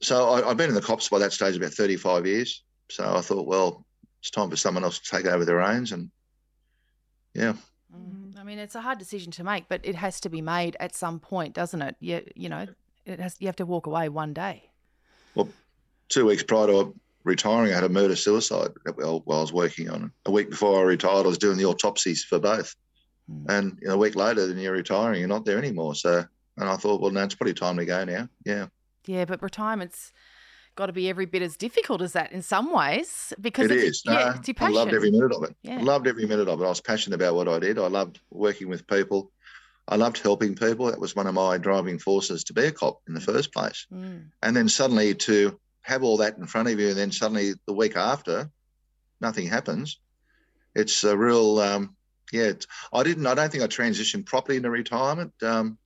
so 0.00 0.30
I, 0.30 0.48
have 0.48 0.56
been 0.56 0.68
in 0.68 0.74
the 0.74 0.80
cops 0.80 1.08
by 1.08 1.18
that 1.18 1.32
stage 1.32 1.56
about 1.56 1.72
35 1.72 2.26
years. 2.26 2.62
So 2.90 3.04
I 3.04 3.20
thought, 3.20 3.46
well, 3.46 3.84
it's 4.20 4.30
time 4.30 4.50
for 4.50 4.56
someone 4.56 4.84
else 4.84 4.98
to 5.00 5.10
take 5.10 5.26
over 5.26 5.44
the 5.44 5.54
reins, 5.54 5.92
and 5.92 6.10
yeah. 7.34 7.54
Mm-hmm. 7.94 8.38
I 8.38 8.42
mean, 8.44 8.58
it's 8.58 8.74
a 8.74 8.80
hard 8.80 8.98
decision 8.98 9.32
to 9.32 9.44
make, 9.44 9.68
but 9.68 9.80
it 9.84 9.94
has 9.94 10.20
to 10.20 10.28
be 10.28 10.40
made 10.40 10.76
at 10.80 10.94
some 10.94 11.18
point, 11.18 11.54
doesn't 11.54 11.82
it? 11.82 11.96
You, 12.00 12.22
you 12.34 12.48
know, 12.48 12.66
it 13.04 13.20
has. 13.20 13.36
You 13.40 13.46
have 13.48 13.56
to 13.56 13.66
walk 13.66 13.86
away 13.86 14.08
one 14.08 14.32
day. 14.32 14.70
Well, 15.34 15.48
two 16.08 16.26
weeks 16.26 16.42
prior 16.42 16.68
to 16.68 16.94
retiring, 17.24 17.72
I 17.72 17.74
had 17.74 17.84
a 17.84 17.88
murder 17.88 18.16
suicide 18.16 18.70
while 18.94 19.22
I 19.26 19.40
was 19.40 19.52
working 19.52 19.90
on 19.90 20.04
it. 20.04 20.10
A 20.26 20.30
week 20.30 20.50
before 20.50 20.78
I 20.78 20.82
retired, 20.82 21.24
I 21.24 21.28
was 21.28 21.38
doing 21.38 21.58
the 21.58 21.66
autopsies 21.66 22.24
for 22.24 22.38
both. 22.38 22.74
Mm. 23.30 23.44
And 23.48 23.78
you 23.80 23.88
know, 23.88 23.94
a 23.94 23.98
week 23.98 24.16
later, 24.16 24.46
then 24.46 24.58
you're 24.58 24.72
retiring, 24.72 25.20
you're 25.20 25.28
not 25.28 25.44
there 25.44 25.58
anymore. 25.58 25.94
So, 25.94 26.24
and 26.56 26.68
I 26.68 26.76
thought, 26.76 27.00
well, 27.00 27.10
now 27.10 27.24
it's 27.24 27.34
probably 27.34 27.54
time 27.54 27.76
to 27.76 27.84
go 27.84 28.04
now. 28.04 28.28
Yeah. 28.44 28.66
Yeah, 29.06 29.24
but 29.24 29.42
retirement's 29.42 30.12
got 30.74 30.86
to 30.86 30.92
be 30.92 31.08
every 31.08 31.26
bit 31.26 31.42
as 31.42 31.56
difficult 31.56 32.02
as 32.02 32.12
that 32.12 32.32
in 32.32 32.42
some 32.42 32.72
ways 32.72 33.32
because 33.40 33.70
it 33.70 33.78
it's, 33.78 33.98
is. 33.98 34.02
Yeah, 34.04 34.36
it's 34.36 34.60
I 34.60 34.68
loved 34.68 34.92
every 34.92 35.10
minute 35.10 35.32
of 35.32 35.42
it. 35.44 35.56
Yeah. 35.62 35.78
I 35.78 35.82
loved 35.82 36.06
every 36.06 36.26
minute 36.26 36.48
of 36.48 36.60
it. 36.60 36.64
I 36.64 36.68
was 36.68 36.80
passionate 36.80 37.16
about 37.16 37.34
what 37.34 37.48
I 37.48 37.58
did. 37.58 37.78
I 37.78 37.86
loved 37.86 38.20
working 38.30 38.68
with 38.68 38.86
people. 38.86 39.32
I 39.88 39.96
loved 39.96 40.18
helping 40.18 40.54
people. 40.54 40.86
That 40.86 41.00
was 41.00 41.16
one 41.16 41.26
of 41.26 41.34
my 41.34 41.58
driving 41.58 41.98
forces 41.98 42.44
to 42.44 42.52
be 42.52 42.66
a 42.66 42.72
cop 42.72 43.00
in 43.08 43.14
the 43.14 43.20
first 43.20 43.52
place. 43.52 43.86
Mm. 43.92 44.26
And 44.42 44.56
then 44.56 44.68
suddenly 44.68 45.14
to 45.14 45.58
have 45.82 46.02
all 46.02 46.16
that 46.18 46.36
in 46.36 46.46
front 46.46 46.68
of 46.68 46.78
you, 46.78 46.88
and 46.88 46.96
then 46.96 47.12
suddenly 47.12 47.54
the 47.66 47.72
week 47.72 47.96
after, 47.96 48.50
nothing 49.20 49.46
happens. 49.46 49.98
It's 50.74 51.04
a 51.04 51.16
real, 51.16 51.60
um, 51.60 51.95
yeah. 52.32 52.52
I 52.92 53.02
didn't. 53.02 53.26
I 53.26 53.34
don't 53.34 53.50
think 53.50 53.62
I 53.62 53.66
transitioned 53.66 54.26
properly 54.26 54.56
into 54.56 54.70
retirement. 54.70 55.32
Um, 55.42 55.78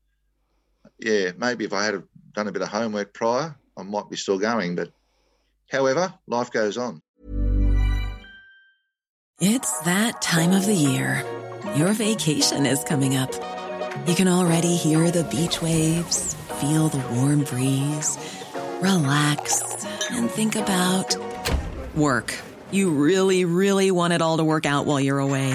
yeah, 0.98 1.32
maybe 1.36 1.64
if 1.64 1.72
I 1.72 1.84
had 1.84 2.02
done 2.32 2.48
a 2.48 2.52
bit 2.52 2.62
of 2.62 2.68
homework 2.68 3.12
prior, 3.14 3.56
I 3.76 3.82
might 3.82 4.10
be 4.10 4.16
still 4.16 4.38
going. 4.38 4.76
But 4.76 4.92
however, 5.70 6.14
life 6.26 6.50
goes 6.50 6.76
on. 6.76 7.02
It's 9.40 9.80
that 9.80 10.20
time 10.20 10.52
of 10.52 10.66
the 10.66 10.74
year. 10.74 11.24
Your 11.76 11.92
vacation 11.92 12.66
is 12.66 12.84
coming 12.84 13.16
up. 13.16 13.32
You 14.06 14.14
can 14.14 14.28
already 14.28 14.76
hear 14.76 15.10
the 15.10 15.24
beach 15.24 15.62
waves, 15.62 16.34
feel 16.60 16.88
the 16.88 17.02
warm 17.14 17.44
breeze, 17.44 18.18
relax, 18.80 19.86
and 20.10 20.30
think 20.30 20.56
about 20.56 21.16
work. 21.94 22.34
You 22.70 22.90
really, 22.90 23.44
really 23.44 23.90
want 23.90 24.12
it 24.12 24.22
all 24.22 24.36
to 24.36 24.44
work 24.44 24.66
out 24.66 24.86
while 24.86 25.00
you're 25.00 25.18
away. 25.18 25.54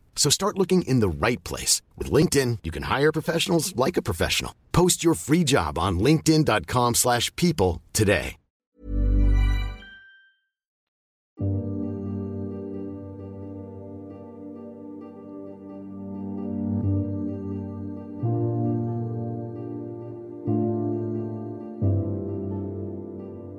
So 0.15 0.29
start 0.29 0.57
looking 0.57 0.83
in 0.83 0.99
the 0.99 1.09
right 1.09 1.43
place. 1.43 1.81
With 1.97 2.11
LinkedIn, 2.11 2.59
you 2.63 2.71
can 2.71 2.83
hire 2.83 3.11
professionals 3.11 3.75
like 3.75 3.97
a 3.97 4.01
professional. 4.03 4.53
Post 4.71 5.03
your 5.03 5.15
free 5.15 5.43
job 5.43 5.79
on 5.79 5.97
linkedin.com 5.97 6.93
slash 6.93 7.35
people 7.35 7.81
today. 7.91 8.37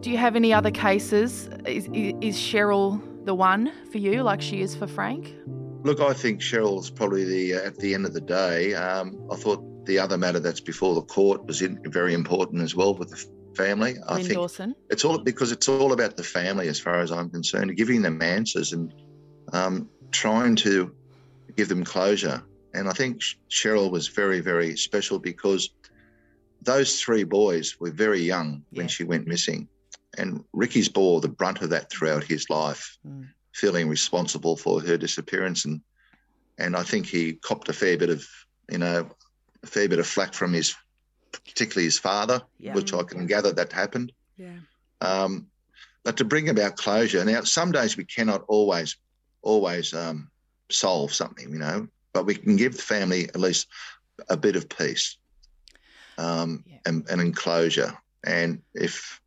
Do 0.00 0.10
you 0.10 0.18
have 0.18 0.34
any 0.34 0.52
other 0.52 0.72
cases? 0.72 1.48
Is, 1.64 1.86
is 1.92 2.36
Cheryl 2.36 3.00
the 3.24 3.34
one 3.34 3.72
for 3.92 3.98
you 3.98 4.24
like 4.24 4.42
she 4.42 4.60
is 4.60 4.74
for 4.74 4.88
Frank? 4.88 5.32
Look, 5.84 6.00
I 6.00 6.12
think 6.12 6.40
Cheryl's 6.40 6.90
probably 6.90 7.24
the 7.24 7.54
uh, 7.54 7.66
at 7.66 7.76
the 7.76 7.94
end 7.94 8.06
of 8.06 8.14
the 8.14 8.20
day. 8.20 8.74
Um, 8.74 9.26
I 9.30 9.36
thought 9.36 9.84
the 9.84 9.98
other 9.98 10.16
matter 10.16 10.38
that's 10.38 10.60
before 10.60 10.94
the 10.94 11.02
court 11.02 11.44
was 11.44 11.60
in, 11.60 11.80
very 11.90 12.14
important 12.14 12.62
as 12.62 12.76
well 12.76 12.94
with 12.94 13.10
the 13.10 13.54
family. 13.56 13.96
I 14.06 14.14
Lynn 14.14 14.22
think 14.22 14.34
Dawson. 14.34 14.76
it's 14.90 15.04
all 15.04 15.18
because 15.18 15.50
it's 15.50 15.68
all 15.68 15.92
about 15.92 16.16
the 16.16 16.22
family 16.22 16.68
as 16.68 16.78
far 16.78 17.00
as 17.00 17.10
I'm 17.10 17.30
concerned, 17.30 17.76
giving 17.76 18.00
them 18.00 18.22
answers 18.22 18.72
and 18.72 18.94
um, 19.52 19.88
trying 20.12 20.54
to 20.56 20.94
give 21.56 21.68
them 21.68 21.82
closure. 21.84 22.44
And 22.74 22.88
I 22.88 22.92
think 22.92 23.20
Cheryl 23.50 23.90
was 23.90 24.06
very, 24.06 24.40
very 24.40 24.76
special 24.76 25.18
because 25.18 25.70
those 26.62 27.00
three 27.00 27.24
boys 27.24 27.80
were 27.80 27.90
very 27.90 28.20
young 28.20 28.64
when 28.70 28.86
she 28.86 29.02
went 29.02 29.26
missing. 29.26 29.68
And 30.16 30.44
Ricky's 30.52 30.88
bore 30.88 31.20
the 31.20 31.28
brunt 31.28 31.60
of 31.60 31.70
that 31.70 31.90
throughout 31.90 32.22
his 32.22 32.48
life. 32.48 32.98
Mm 33.06 33.26
feeling 33.52 33.88
responsible 33.88 34.56
for 34.56 34.80
her 34.80 34.96
disappearance, 34.96 35.64
and 35.64 35.80
and 36.58 36.76
I 36.76 36.82
think 36.82 37.06
he 37.06 37.34
copped 37.34 37.68
a 37.68 37.72
fair 37.72 37.96
bit 37.96 38.10
of 38.10 38.26
you 38.70 38.78
know 38.78 39.08
a 39.62 39.66
fair 39.66 39.88
bit 39.88 39.98
of 39.98 40.06
flack 40.06 40.34
from 40.34 40.52
his 40.52 40.74
particularly 41.32 41.84
his 41.84 41.98
father, 41.98 42.42
yeah. 42.58 42.74
which 42.74 42.92
I 42.92 43.02
can 43.02 43.26
gather 43.26 43.52
that 43.52 43.72
happened. 43.72 44.12
Yeah. 44.36 44.58
Um, 45.00 45.46
but 46.04 46.16
to 46.18 46.24
bring 46.24 46.48
about 46.48 46.76
closure, 46.76 47.24
now 47.24 47.42
some 47.42 47.72
days 47.72 47.96
we 47.96 48.04
cannot 48.04 48.44
always 48.48 48.96
always 49.42 49.94
um, 49.94 50.30
solve 50.70 51.12
something, 51.12 51.50
you 51.50 51.58
know, 51.58 51.88
but 52.12 52.26
we 52.26 52.34
can 52.34 52.56
give 52.56 52.76
the 52.76 52.82
family 52.82 53.28
at 53.28 53.36
least 53.36 53.68
a 54.28 54.36
bit 54.36 54.56
of 54.56 54.68
peace 54.68 55.16
um, 56.18 56.64
yeah. 56.66 56.78
and, 56.86 57.08
and 57.10 57.20
enclosure. 57.20 57.96
And 58.24 58.62
if 58.74 59.20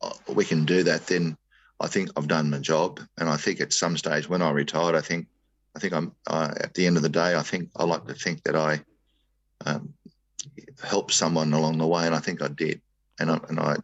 uh, 0.00 0.12
we 0.28 0.44
can 0.44 0.64
do 0.64 0.82
that, 0.84 1.06
then 1.06 1.36
I 1.82 1.88
think 1.88 2.10
I've 2.16 2.28
done 2.28 2.50
my 2.50 2.58
job, 2.58 3.00
and 3.18 3.28
I 3.28 3.36
think 3.36 3.60
at 3.60 3.72
some 3.72 3.96
stage 3.96 4.28
when 4.28 4.40
I 4.40 4.50
retired, 4.50 4.94
I 4.94 5.00
think 5.00 5.26
I 5.74 5.80
think 5.80 5.92
I'm 5.92 6.12
uh, 6.28 6.54
at 6.60 6.74
the 6.74 6.86
end 6.86 6.96
of 6.96 7.02
the 7.02 7.08
day. 7.08 7.34
I 7.34 7.42
think 7.42 7.70
I 7.76 7.84
like 7.84 8.06
to 8.06 8.14
think 8.14 8.44
that 8.44 8.54
I 8.54 8.80
um, 9.66 9.92
helped 10.82 11.12
someone 11.12 11.52
along 11.52 11.78
the 11.78 11.86
way, 11.86 12.06
and 12.06 12.14
I 12.14 12.20
think 12.20 12.40
I 12.40 12.48
did. 12.48 12.80
And 13.18 13.30
I, 13.30 13.40
and 13.48 13.58
I 13.58 13.76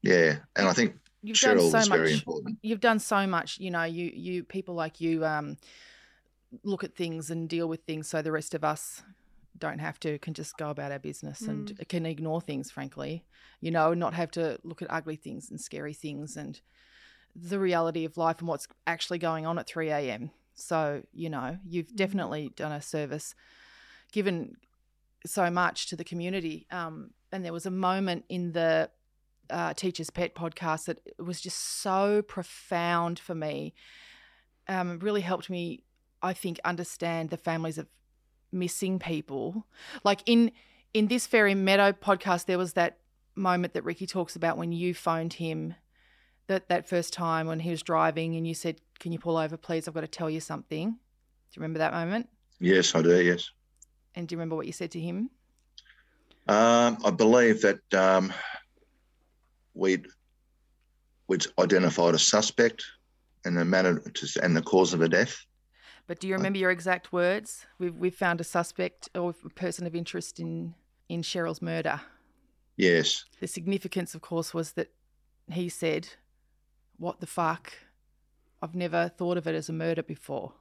yeah, 0.00 0.36
and 0.56 0.66
I 0.66 0.72
think 0.72 0.94
you've 1.22 1.36
Cheryl 1.36 1.70
done 1.70 1.70
so 1.70 1.78
was 1.78 1.88
much. 1.90 1.98
very 1.98 2.12
important. 2.14 2.58
You've 2.62 2.80
done 2.80 2.98
so 2.98 3.26
much. 3.26 3.58
You 3.58 3.70
know, 3.70 3.84
you 3.84 4.10
you 4.14 4.44
people 4.44 4.74
like 4.74 5.02
you 5.02 5.24
um, 5.26 5.58
look 6.64 6.84
at 6.84 6.94
things 6.94 7.30
and 7.30 7.50
deal 7.50 7.68
with 7.68 7.82
things, 7.82 8.08
so 8.08 8.22
the 8.22 8.32
rest 8.32 8.54
of 8.54 8.64
us 8.64 9.02
don't 9.58 9.78
have 9.78 10.00
to 10.00 10.18
can 10.18 10.34
just 10.34 10.56
go 10.56 10.70
about 10.70 10.90
our 10.90 10.98
business 10.98 11.42
mm. 11.42 11.48
and 11.48 11.88
can 11.88 12.04
ignore 12.04 12.40
things 12.40 12.68
frankly 12.68 13.22
you 13.60 13.70
know 13.70 13.94
not 13.94 14.12
have 14.12 14.28
to 14.28 14.58
look 14.64 14.82
at 14.82 14.90
ugly 14.90 15.14
things 15.14 15.50
and 15.50 15.60
scary 15.60 15.92
things 15.92 16.36
and 16.36 16.60
the 17.34 17.58
reality 17.58 18.04
of 18.04 18.16
life 18.16 18.38
and 18.40 18.48
what's 18.48 18.68
actually 18.86 19.18
going 19.18 19.46
on 19.46 19.58
at 19.58 19.66
3 19.66 19.90
a.m. 19.90 20.30
So, 20.54 21.02
you 21.12 21.30
know, 21.30 21.58
you've 21.66 21.88
mm. 21.88 21.96
definitely 21.96 22.52
done 22.56 22.72
a 22.72 22.82
service, 22.82 23.34
given 24.12 24.56
so 25.26 25.50
much 25.50 25.88
to 25.88 25.96
the 25.96 26.04
community. 26.04 26.66
Um, 26.70 27.10
and 27.30 27.44
there 27.44 27.52
was 27.52 27.66
a 27.66 27.70
moment 27.70 28.24
in 28.28 28.52
the 28.52 28.90
uh, 29.50 29.74
Teacher's 29.74 30.10
Pet 30.10 30.34
podcast 30.34 30.86
that 30.86 30.98
was 31.18 31.40
just 31.40 31.58
so 31.58 32.22
profound 32.22 33.18
for 33.18 33.34
me. 33.34 33.74
Um, 34.68 34.98
really 35.00 35.20
helped 35.20 35.50
me, 35.50 35.84
I 36.22 36.32
think, 36.32 36.60
understand 36.64 37.30
the 37.30 37.36
families 37.36 37.78
of 37.78 37.86
missing 38.52 38.98
people. 38.98 39.66
Like 40.04 40.22
in 40.26 40.52
in 40.94 41.06
this 41.06 41.26
Fairy 41.26 41.54
Meadow 41.54 41.92
podcast, 41.92 42.44
there 42.46 42.58
was 42.58 42.74
that 42.74 42.98
moment 43.34 43.72
that 43.72 43.84
Ricky 43.84 44.06
talks 44.06 44.36
about 44.36 44.58
when 44.58 44.72
you 44.72 44.92
phoned 44.92 45.34
him 45.34 45.74
that 46.46 46.68
that 46.68 46.88
first 46.88 47.12
time 47.12 47.46
when 47.46 47.60
he 47.60 47.70
was 47.70 47.82
driving 47.82 48.36
and 48.36 48.46
you 48.46 48.54
said, 48.54 48.80
"Can 48.98 49.12
you 49.12 49.18
pull 49.18 49.36
over, 49.36 49.56
please? 49.56 49.86
I've 49.86 49.94
got 49.94 50.00
to 50.02 50.08
tell 50.08 50.30
you 50.30 50.40
something." 50.40 50.90
Do 50.90 50.96
you 51.58 51.60
remember 51.60 51.78
that 51.78 51.92
moment? 51.92 52.28
Yes, 52.60 52.94
I 52.94 53.02
do. 53.02 53.22
Yes. 53.22 53.50
And 54.14 54.26
do 54.26 54.34
you 54.34 54.38
remember 54.38 54.56
what 54.56 54.66
you 54.66 54.72
said 54.72 54.90
to 54.92 55.00
him? 55.00 55.30
Um, 56.48 56.98
I 57.04 57.10
believe 57.10 57.62
that 57.62 57.94
um, 57.94 58.32
we'd 59.74 60.06
we'd 61.28 61.46
identified 61.58 62.14
a 62.14 62.18
suspect 62.18 62.84
and 63.44 63.56
the 63.56 63.64
manner 63.64 63.98
to, 63.98 64.42
and 64.42 64.56
the 64.56 64.62
cause 64.62 64.92
of 64.92 65.00
the 65.00 65.08
death. 65.08 65.44
But 66.06 66.20
do 66.20 66.28
you 66.28 66.34
remember 66.34 66.58
your 66.58 66.70
exact 66.70 67.12
words? 67.12 67.66
We've 67.78 67.94
we've 67.94 68.14
found 68.14 68.40
a 68.40 68.44
suspect 68.44 69.08
or 69.14 69.34
a 69.44 69.50
person 69.50 69.86
of 69.86 69.94
interest 69.94 70.40
in 70.40 70.74
in 71.08 71.22
Cheryl's 71.22 71.62
murder. 71.62 72.00
Yes. 72.76 73.24
The 73.40 73.46
significance, 73.46 74.14
of 74.14 74.22
course, 74.22 74.54
was 74.54 74.72
that 74.72 74.88
he 75.50 75.68
said, 75.68 76.08
"What 77.02 77.20
the 77.20 77.26
fuck? 77.26 77.72
I've 78.62 78.74
never 78.76 79.08
thought 79.08 79.36
of 79.36 79.46
it 79.46 79.54
as 79.54 79.68
a 79.68 79.72
murder 79.72 80.02
before." 80.02 80.52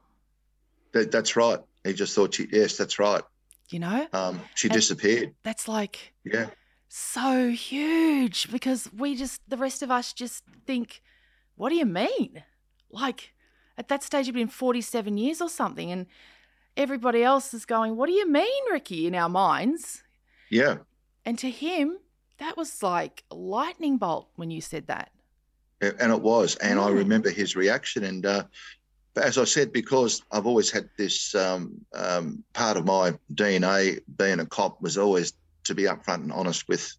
That, 0.94 1.12
that's 1.12 1.36
right. 1.36 1.60
He 1.86 1.94
just 1.94 2.14
thought, 2.16 2.34
she, 2.34 2.48
yes, 2.52 2.76
that's 2.78 3.00
right. 3.00 3.24
You 3.70 3.80
know, 3.80 4.08
Um, 4.12 4.42
she 4.56 4.68
And 4.68 4.74
disappeared. 4.74 5.34
that's 5.44 5.68
like 5.68 6.14
Yeah. 6.26 6.50
so 6.90 7.50
huge 7.52 8.52
because 8.52 8.92
we 8.92 9.16
just 9.16 9.40
the 9.48 9.56
rest 9.58 9.82
of 9.82 9.90
us 9.92 10.12
just 10.14 10.44
think, 10.66 11.02
"What 11.56 11.70
do 11.70 11.76
you 11.76 11.86
mean?" 11.86 12.44
Like 12.90 13.34
at 13.78 13.88
that 13.88 14.04
stage, 14.04 14.24
it'd 14.26 14.34
been 14.36 14.48
forty-seven 14.50 15.18
years 15.18 15.40
or 15.42 15.50
something, 15.50 15.90
and 15.92 16.08
everybody 16.76 17.24
else 17.24 17.54
is 17.54 17.66
going, 17.66 17.96
"What 17.96 18.08
do 18.08 18.14
you 18.14 18.28
mean, 18.30 18.64
Ricky?" 18.72 19.08
In 19.08 19.16
our 19.16 19.30
minds, 19.30 20.04
Yeah. 20.50 20.80
and 21.24 21.38
to 21.40 21.50
him, 21.50 22.00
that 22.40 22.58
was 22.58 22.84
like 22.84 23.24
a 23.32 23.36
lightning 23.36 23.98
bolt 23.98 24.30
when 24.36 24.52
you 24.52 24.60
said 24.60 24.88
that. 24.88 25.12
And 25.82 26.12
it 26.12 26.22
was. 26.22 26.56
And 26.58 26.80
I 26.80 26.90
Mm. 26.90 26.96
remember 26.96 27.30
his 27.30 27.56
reaction. 27.56 28.04
And 28.04 28.26
uh, 28.26 28.44
as 29.16 29.38
I 29.38 29.46
said, 29.46 29.74
because 29.74 30.22
I've 30.32 30.46
always 30.46 30.70
had 30.70 30.90
this 30.98 31.34
um, 31.36 31.86
um, 31.94 32.44
part 32.54 32.78
of 32.78 32.86
my 32.86 33.14
DNA 33.34 34.00
being 34.18 34.40
a 34.40 34.46
cop 34.46 34.82
was 34.82 34.98
always 34.98 35.34
to 35.64 35.76
be 35.76 35.84
upfront 35.84 36.24
and 36.24 36.32
honest 36.32 36.68
with 36.68 36.96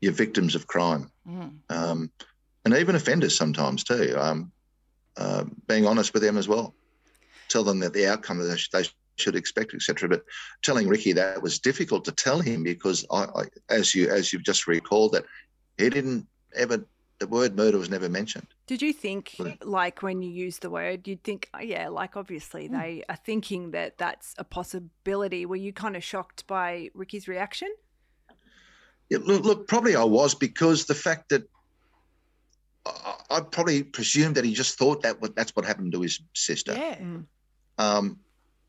your 0.00 0.12
victims 0.12 0.54
of 0.54 0.66
crime. 0.66 1.10
Mm. 1.26 1.58
um, 1.70 2.10
and 2.64 2.74
even 2.74 2.96
offenders 2.96 3.36
sometimes 3.36 3.84
too. 3.84 4.14
Um, 4.18 4.50
uh, 5.16 5.44
being 5.68 5.86
honest 5.86 6.12
with 6.12 6.22
them 6.22 6.36
as 6.36 6.48
well, 6.48 6.74
tell 7.48 7.62
them 7.62 7.78
that 7.78 7.92
the 7.92 8.06
outcome 8.06 8.38
that 8.38 8.44
they, 8.72 8.82
they 8.82 8.88
should 9.16 9.36
expect, 9.36 9.72
etc. 9.72 10.08
But 10.08 10.24
telling 10.62 10.88
Ricky 10.88 11.12
that 11.12 11.40
was 11.40 11.60
difficult 11.60 12.04
to 12.06 12.12
tell 12.12 12.40
him 12.40 12.64
because, 12.64 13.06
I, 13.10 13.24
I, 13.24 13.44
as 13.70 13.94
you 13.94 14.10
as 14.10 14.32
you've 14.32 14.42
just 14.42 14.66
recalled, 14.66 15.12
that 15.12 15.24
he 15.78 15.88
didn't 15.88 16.26
ever 16.56 16.84
the 17.18 17.26
word 17.26 17.56
murder 17.56 17.78
was 17.78 17.88
never 17.90 18.08
mentioned. 18.08 18.46
Did 18.66 18.82
you 18.82 18.92
think, 18.92 19.36
like, 19.62 20.02
when 20.02 20.22
you 20.22 20.30
use 20.30 20.58
the 20.58 20.68
word, 20.70 21.08
you'd 21.08 21.22
think, 21.24 21.48
oh, 21.54 21.60
yeah, 21.60 21.88
like, 21.88 22.16
obviously 22.16 22.66
Hmm. 22.66 22.78
they 22.78 23.04
are 23.08 23.16
thinking 23.16 23.70
that 23.70 23.96
that's 23.98 24.34
a 24.38 24.44
possibility. 24.44 25.46
Were 25.46 25.56
you 25.56 25.72
kind 25.72 25.96
of 25.96 26.04
shocked 26.04 26.46
by 26.46 26.90
Ricky's 26.94 27.26
reaction? 27.28 27.68
Yeah, 29.08 29.18
look, 29.22 29.44
look, 29.44 29.68
probably 29.68 29.94
I 29.96 30.02
was 30.04 30.34
because 30.34 30.84
the 30.86 30.94
fact 30.94 31.28
that 31.30 31.48
I, 32.84 33.14
I 33.30 33.40
probably 33.40 33.82
presumed 33.82 34.34
that 34.36 34.44
he 34.44 34.52
just 34.52 34.76
thought 34.78 35.02
that 35.02 35.20
what, 35.20 35.34
that's 35.36 35.54
what 35.56 35.64
happened 35.64 35.92
to 35.92 36.00
his 36.02 36.20
sister. 36.34 36.74
Yeah, 36.74 36.98
Um, 37.78 38.18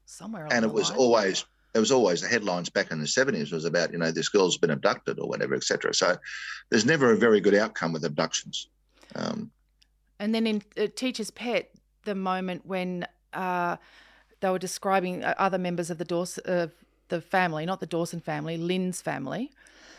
somewhere. 0.06 0.48
and 0.52 0.64
it 0.64 0.72
was 0.72 0.90
line. 0.92 1.00
always 1.00 1.46
there 1.78 1.82
was 1.82 1.92
always 1.92 2.22
the 2.22 2.28
headlines 2.28 2.72
back 2.72 2.90
in 2.90 3.00
the 3.00 3.06
seventies 3.06 3.52
was 3.52 3.64
about 3.64 3.92
you 3.92 4.00
know 4.00 4.10
this 4.10 4.30
girl's 4.30 4.58
been 4.58 4.72
abducted 4.72 5.20
or 5.20 5.30
whatever, 5.30 5.54
etc. 5.54 5.94
So 5.94 6.18
there's 6.72 6.88
never 6.88 7.12
a 7.12 7.16
very 7.16 7.40
good 7.40 7.54
outcome 7.54 7.94
with 7.94 8.04
abductions. 8.04 8.68
Um, 9.14 9.52
And 10.20 10.34
then 10.34 10.48
in 10.48 10.64
uh, 10.76 10.88
Teacher's 10.96 11.30
Pet, 11.30 11.70
the 12.06 12.16
moment 12.16 12.66
when 12.66 13.06
uh, 13.32 13.78
they 14.40 14.50
were 14.50 14.58
describing 14.58 15.24
uh, 15.24 15.36
other 15.38 15.60
members 15.60 15.92
of 15.92 16.00
the 16.00 16.06
Dawson, 16.06 16.44
of 16.48 16.72
the 17.10 17.22
family, 17.22 17.64
not 17.68 17.80
the 17.80 17.86
Dawson 17.86 18.22
family, 18.22 18.58
Lynn's 18.58 19.00
family, 19.00 19.52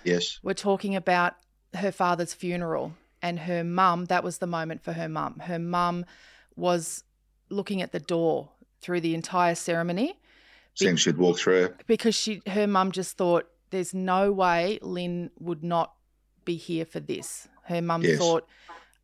yes, 0.02 0.40
were 0.42 0.54
talking 0.54 0.96
about 0.96 1.34
her 1.74 1.92
father's 1.92 2.34
funeral 2.34 2.94
and 3.22 3.38
her 3.38 3.62
mum. 3.62 4.06
That 4.06 4.24
was 4.24 4.38
the 4.38 4.48
moment 4.48 4.82
for 4.82 4.94
her 4.94 5.08
mum. 5.08 5.38
Her 5.44 5.60
mum 5.60 6.06
was 6.56 7.04
looking 7.50 7.82
at 7.82 7.92
the 7.92 8.00
door 8.00 8.48
through 8.80 9.00
the 9.00 9.14
entire 9.14 9.54
ceremony 9.54 10.18
seeing 10.78 10.96
she'd 10.96 11.16
walk 11.18 11.38
through. 11.38 11.74
because 11.86 12.14
she 12.14 12.40
her 12.46 12.66
mum 12.66 12.92
just 12.92 13.16
thought 13.16 13.48
there's 13.70 13.92
no 13.92 14.32
way 14.32 14.78
Lynn 14.80 15.30
would 15.38 15.62
not 15.64 15.92
be 16.44 16.56
here 16.56 16.84
for 16.84 17.00
this. 17.00 17.48
Her 17.64 17.82
mum 17.82 18.02
Yes. 18.02 18.18
thought, 18.18 18.46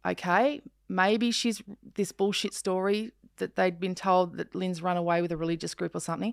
okay, 0.06 0.62
maybe 0.88 1.30
she's 1.30 1.62
this 1.94 2.12
bullshit 2.12 2.54
story 2.54 3.12
that 3.36 3.56
they'd 3.56 3.78
been 3.80 3.94
told 3.94 4.36
that 4.36 4.54
Lynn's 4.54 4.80
run 4.80 4.96
away 4.96 5.20
with 5.20 5.32
a 5.32 5.36
religious 5.36 5.74
group 5.74 5.94
or 5.94 6.00
something, 6.00 6.32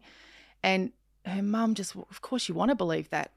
and 0.63 0.91
her 1.25 1.41
mum 1.41 1.73
just, 1.75 1.95
of 1.95 2.21
course, 2.21 2.47
you 2.47 2.55
want 2.55 2.69
to 2.69 2.75
believe 2.75 3.09
that, 3.09 3.31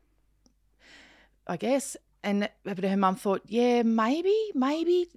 I 1.47 1.57
guess. 1.57 1.97
And 2.23 2.49
but 2.65 2.83
her 2.85 2.97
mum 2.97 3.17
thought, 3.17 3.43
yeah, 3.47 3.83
maybe, 3.83 4.35
maybe, 4.55 5.09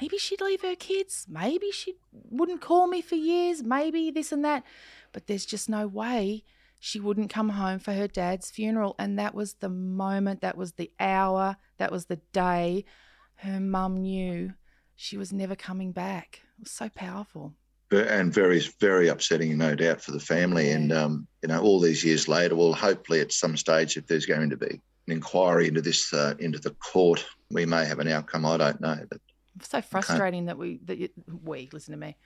maybe 0.00 0.18
she'd 0.18 0.40
leave 0.40 0.62
her 0.62 0.74
kids. 0.74 1.26
Maybe 1.28 1.70
she 1.70 1.94
wouldn't 2.30 2.60
call 2.60 2.86
me 2.88 3.00
for 3.02 3.14
years. 3.14 3.62
Maybe 3.62 4.10
this 4.10 4.32
and 4.32 4.44
that. 4.44 4.64
But 5.16 5.28
there's 5.28 5.46
just 5.46 5.70
no 5.70 5.86
way 5.86 6.44
she 6.78 7.00
wouldn't 7.00 7.30
come 7.30 7.48
home 7.48 7.78
for 7.78 7.94
her 7.94 8.06
dad's 8.06 8.50
funeral. 8.50 8.94
And 8.98 9.18
that 9.18 9.34
was 9.34 9.54
the 9.54 9.70
moment, 9.70 10.42
that 10.42 10.58
was 10.58 10.72
the 10.72 10.92
hour, 11.00 11.56
that 11.78 11.90
was 11.90 12.04
the 12.04 12.20
day 12.34 12.84
her 13.36 13.58
mum 13.58 14.02
knew 14.02 14.52
she 14.94 15.16
was 15.16 15.32
never 15.32 15.56
coming 15.56 15.92
back. 15.92 16.42
It 16.58 16.64
was 16.64 16.70
so 16.70 16.90
powerful. 16.90 17.54
And 17.90 18.30
very, 18.30 18.60
very 18.78 19.08
upsetting, 19.08 19.56
no 19.56 19.74
doubt, 19.74 20.02
for 20.02 20.10
the 20.12 20.20
family. 20.20 20.72
And 20.72 20.92
um, 20.92 21.26
you 21.40 21.48
know, 21.48 21.62
all 21.62 21.80
these 21.80 22.04
years 22.04 22.28
later, 22.28 22.54
well, 22.54 22.74
hopefully 22.74 23.20
at 23.20 23.32
some 23.32 23.56
stage, 23.56 23.96
if 23.96 24.06
there's 24.06 24.26
going 24.26 24.50
to 24.50 24.58
be 24.58 24.82
an 25.06 25.14
inquiry 25.14 25.68
into 25.68 25.80
this, 25.80 26.12
uh, 26.12 26.34
into 26.40 26.58
the 26.58 26.72
court, 26.72 27.24
we 27.50 27.64
may 27.64 27.86
have 27.86 28.00
an 28.00 28.08
outcome. 28.08 28.44
I 28.44 28.58
don't 28.58 28.82
know, 28.82 28.98
but 29.08 29.20
so 29.62 29.80
frustrating 29.80 30.44
that 30.44 30.58
we 30.58 30.78
that 30.84 30.98
you, 30.98 31.08
we 31.42 31.70
listen 31.72 31.92
to 31.92 31.98
me 31.98 32.16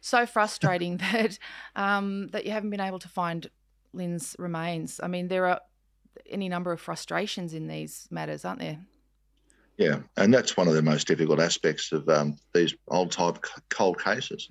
so 0.00 0.26
frustrating 0.26 0.96
that 1.12 1.38
um 1.76 2.28
that 2.28 2.44
you 2.44 2.52
haven't 2.52 2.70
been 2.70 2.80
able 2.80 2.98
to 2.98 3.08
find 3.08 3.48
lynn's 3.92 4.36
remains. 4.38 5.00
I 5.02 5.08
mean 5.08 5.28
there 5.28 5.46
are 5.46 5.60
any 6.28 6.48
number 6.48 6.72
of 6.72 6.80
frustrations 6.80 7.54
in 7.54 7.66
these 7.66 8.06
matters 8.10 8.44
aren't 8.44 8.60
there? 8.60 8.78
Yeah, 9.76 10.00
and 10.18 10.32
that's 10.32 10.58
one 10.58 10.68
of 10.68 10.74
the 10.74 10.82
most 10.82 11.06
difficult 11.06 11.40
aspects 11.40 11.90
of 11.90 12.06
um, 12.10 12.36
these 12.52 12.74
old 12.88 13.12
type 13.12 13.38
cold 13.70 14.02
cases. 14.02 14.46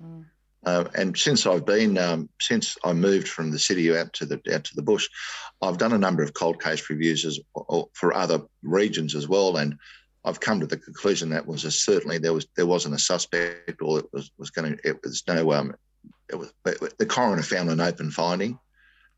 Uh, 0.66 0.84
and 0.94 1.16
since 1.16 1.46
I've 1.46 1.64
been, 1.64 1.96
um, 1.96 2.28
since 2.40 2.76
I 2.84 2.92
moved 2.92 3.28
from 3.28 3.50
the 3.50 3.58
city 3.58 3.96
out 3.96 4.12
to 4.14 4.26
the 4.26 4.40
out 4.52 4.64
to 4.64 4.74
the 4.74 4.82
bush, 4.82 5.08
I've 5.62 5.78
done 5.78 5.92
a 5.92 5.98
number 5.98 6.22
of 6.22 6.34
cold 6.34 6.60
case 6.60 6.90
reviews 6.90 7.24
as, 7.24 7.38
or 7.54 7.88
for 7.92 8.12
other 8.12 8.40
regions 8.62 9.14
as 9.14 9.28
well, 9.28 9.56
and 9.56 9.78
I've 10.24 10.40
come 10.40 10.60
to 10.60 10.66
the 10.66 10.76
conclusion 10.76 11.30
that 11.30 11.46
was 11.46 11.64
a, 11.64 11.70
certainly 11.70 12.18
there 12.18 12.34
was 12.34 12.46
there 12.56 12.66
wasn't 12.66 12.94
a 12.94 12.98
suspect 12.98 13.80
or 13.80 14.00
it 14.00 14.06
was 14.12 14.30
was 14.38 14.50
going 14.50 14.78
it 14.84 15.02
was 15.02 15.22
no 15.26 15.52
um 15.52 15.74
it 16.28 16.36
was 16.36 16.52
the 16.98 17.06
coroner 17.06 17.42
found 17.42 17.70
an 17.70 17.80
open 17.80 18.10
finding, 18.10 18.58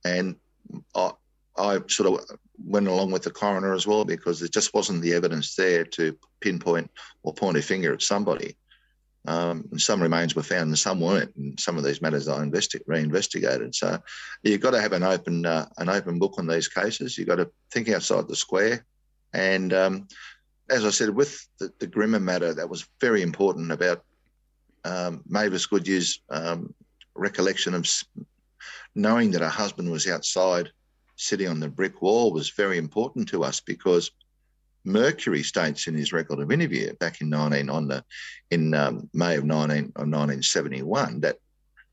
and 0.04 0.36
I 0.94 1.12
I 1.56 1.80
sort 1.88 2.08
of 2.08 2.38
went 2.64 2.88
along 2.88 3.10
with 3.10 3.22
the 3.22 3.30
coroner 3.30 3.74
as 3.74 3.86
well 3.86 4.04
because 4.04 4.38
there 4.38 4.48
just 4.48 4.72
wasn't 4.74 5.02
the 5.02 5.14
evidence 5.14 5.54
there 5.54 5.84
to 5.84 6.16
pinpoint 6.40 6.90
or 7.22 7.34
point 7.34 7.58
a 7.58 7.62
finger 7.62 7.92
at 7.92 8.02
somebody. 8.02 8.56
Um, 9.24 9.68
and 9.70 9.80
some 9.80 10.02
remains 10.02 10.34
were 10.34 10.42
found 10.42 10.68
and 10.68 10.78
some 10.78 11.00
weren't. 11.00 11.34
And 11.36 11.58
some 11.60 11.78
of 11.78 11.84
these 11.84 12.02
matters 12.02 12.26
investi- 12.26 12.80
reinvestigated. 12.86 13.74
So 13.74 14.00
you've 14.42 14.60
got 14.60 14.72
to 14.72 14.80
have 14.80 14.92
an 14.92 15.04
open 15.04 15.46
uh, 15.46 15.66
an 15.78 15.88
open 15.88 16.18
book 16.18 16.34
on 16.38 16.46
these 16.46 16.68
cases. 16.68 17.16
You've 17.16 17.28
got 17.28 17.36
to 17.36 17.50
think 17.70 17.88
outside 17.88 18.28
the 18.28 18.36
square. 18.36 18.84
And 19.32 19.72
um, 19.72 20.08
as 20.70 20.84
I 20.84 20.90
said, 20.90 21.10
with 21.10 21.46
the, 21.58 21.72
the 21.78 21.86
Grimmer 21.86 22.20
matter, 22.20 22.54
that 22.54 22.68
was 22.68 22.86
very 23.00 23.22
important 23.22 23.72
about 23.72 24.04
um, 24.84 25.22
Mavis 25.28 25.66
Goodyear's 25.66 26.20
um, 26.30 26.74
recollection 27.14 27.74
of 27.74 27.86
knowing 28.94 29.30
that 29.32 29.42
her 29.42 29.48
husband 29.48 29.90
was 29.90 30.08
outside 30.08 30.70
sitting 31.16 31.48
on 31.48 31.60
the 31.60 31.68
brick 31.68 32.02
wall 32.02 32.32
was 32.32 32.50
very 32.50 32.78
important 32.78 33.28
to 33.28 33.44
us 33.44 33.60
because 33.60 34.10
Mercury 34.84 35.42
states 35.42 35.86
in 35.86 35.94
his 35.94 36.12
record 36.12 36.40
of 36.40 36.50
interview 36.50 36.92
back 36.94 37.20
in 37.20 37.28
19 37.28 37.70
on 37.70 37.86
the 37.86 38.04
in 38.50 38.74
um, 38.74 39.08
May 39.12 39.36
of 39.36 39.44
19 39.44 39.76
of 39.94 40.08
1971 40.08 41.20
that 41.20 41.36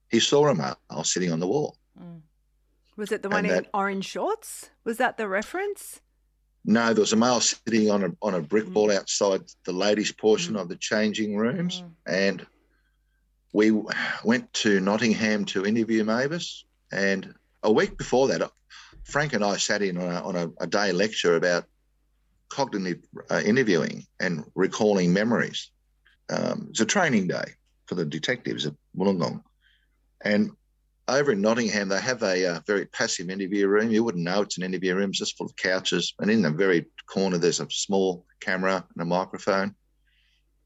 he 0.09 0.19
saw 0.19 0.47
a 0.47 0.55
male 0.55 1.03
sitting 1.03 1.31
on 1.31 1.39
the 1.39 1.47
wall. 1.47 1.75
Was 2.95 3.11
it 3.11 3.21
the 3.21 3.29
one 3.29 3.45
And 3.45 3.47
in 3.47 3.53
that- 3.63 3.69
orange 3.73 4.05
shorts? 4.05 4.71
Was 4.83 4.97
that 4.97 5.17
the 5.17 5.27
reference? 5.27 6.01
No, 6.65 6.93
there 6.93 7.01
was 7.01 7.13
a 7.13 7.17
male 7.17 7.39
sitting 7.39 7.89
on 7.89 8.03
a 8.03 8.11
on 8.21 8.35
a 8.35 8.41
brick 8.41 8.73
wall 8.73 8.91
outside 8.91 9.41
the 9.65 9.71
ladies' 9.71 10.11
portion 10.11 10.55
of 10.55 10.69
the 10.69 10.75
changing 10.75 11.35
rooms, 11.35 11.83
and 12.05 12.45
we 13.53 13.71
went 14.23 14.51
to 14.53 14.79
Nottingham 14.79 15.45
to 15.45 15.65
interview 15.65 16.03
Mavis. 16.03 16.65
And 16.91 17.33
a 17.63 17.71
week 17.71 17.97
before 17.97 18.27
that, 18.27 18.51
Frank 19.03 19.33
and 19.33 19.43
I 19.43 19.57
sat 19.57 19.81
in 19.81 19.97
on 19.97 20.11
a, 20.11 20.21
on 20.23 20.35
a, 20.35 20.63
a 20.63 20.67
day 20.67 20.91
lecture 20.91 21.35
about 21.35 21.65
cognitive 22.49 23.03
uh, 23.29 23.41
interviewing 23.43 24.05
and 24.19 24.43
recalling 24.55 25.13
memories. 25.13 25.71
Um, 26.29 26.67
it's 26.69 26.79
a 26.79 26.85
training 26.85 27.27
day 27.27 27.53
for 27.85 27.95
the 27.95 28.05
detectives 28.05 28.65
at 28.65 28.73
Wollongong. 28.95 29.41
And 30.23 30.51
over 31.09 31.31
in 31.31 31.41
Nottingham, 31.41 31.89
they 31.89 31.99
have 31.99 32.23
a 32.23 32.45
uh, 32.45 32.59
very 32.65 32.85
passive 32.85 33.29
interview 33.29 33.67
room. 33.67 33.91
You 33.91 34.03
wouldn't 34.03 34.23
know 34.23 34.41
it's 34.41 34.57
an 34.57 34.63
interview 34.63 34.95
room, 34.95 35.09
it's 35.09 35.19
just 35.19 35.37
full 35.37 35.47
of 35.47 35.55
couches. 35.55 36.13
And 36.19 36.29
in 36.29 36.41
the 36.41 36.51
very 36.51 36.85
corner, 37.07 37.37
there's 37.37 37.59
a 37.59 37.67
small 37.69 38.25
camera 38.39 38.85
and 38.95 39.01
a 39.01 39.05
microphone. 39.05 39.75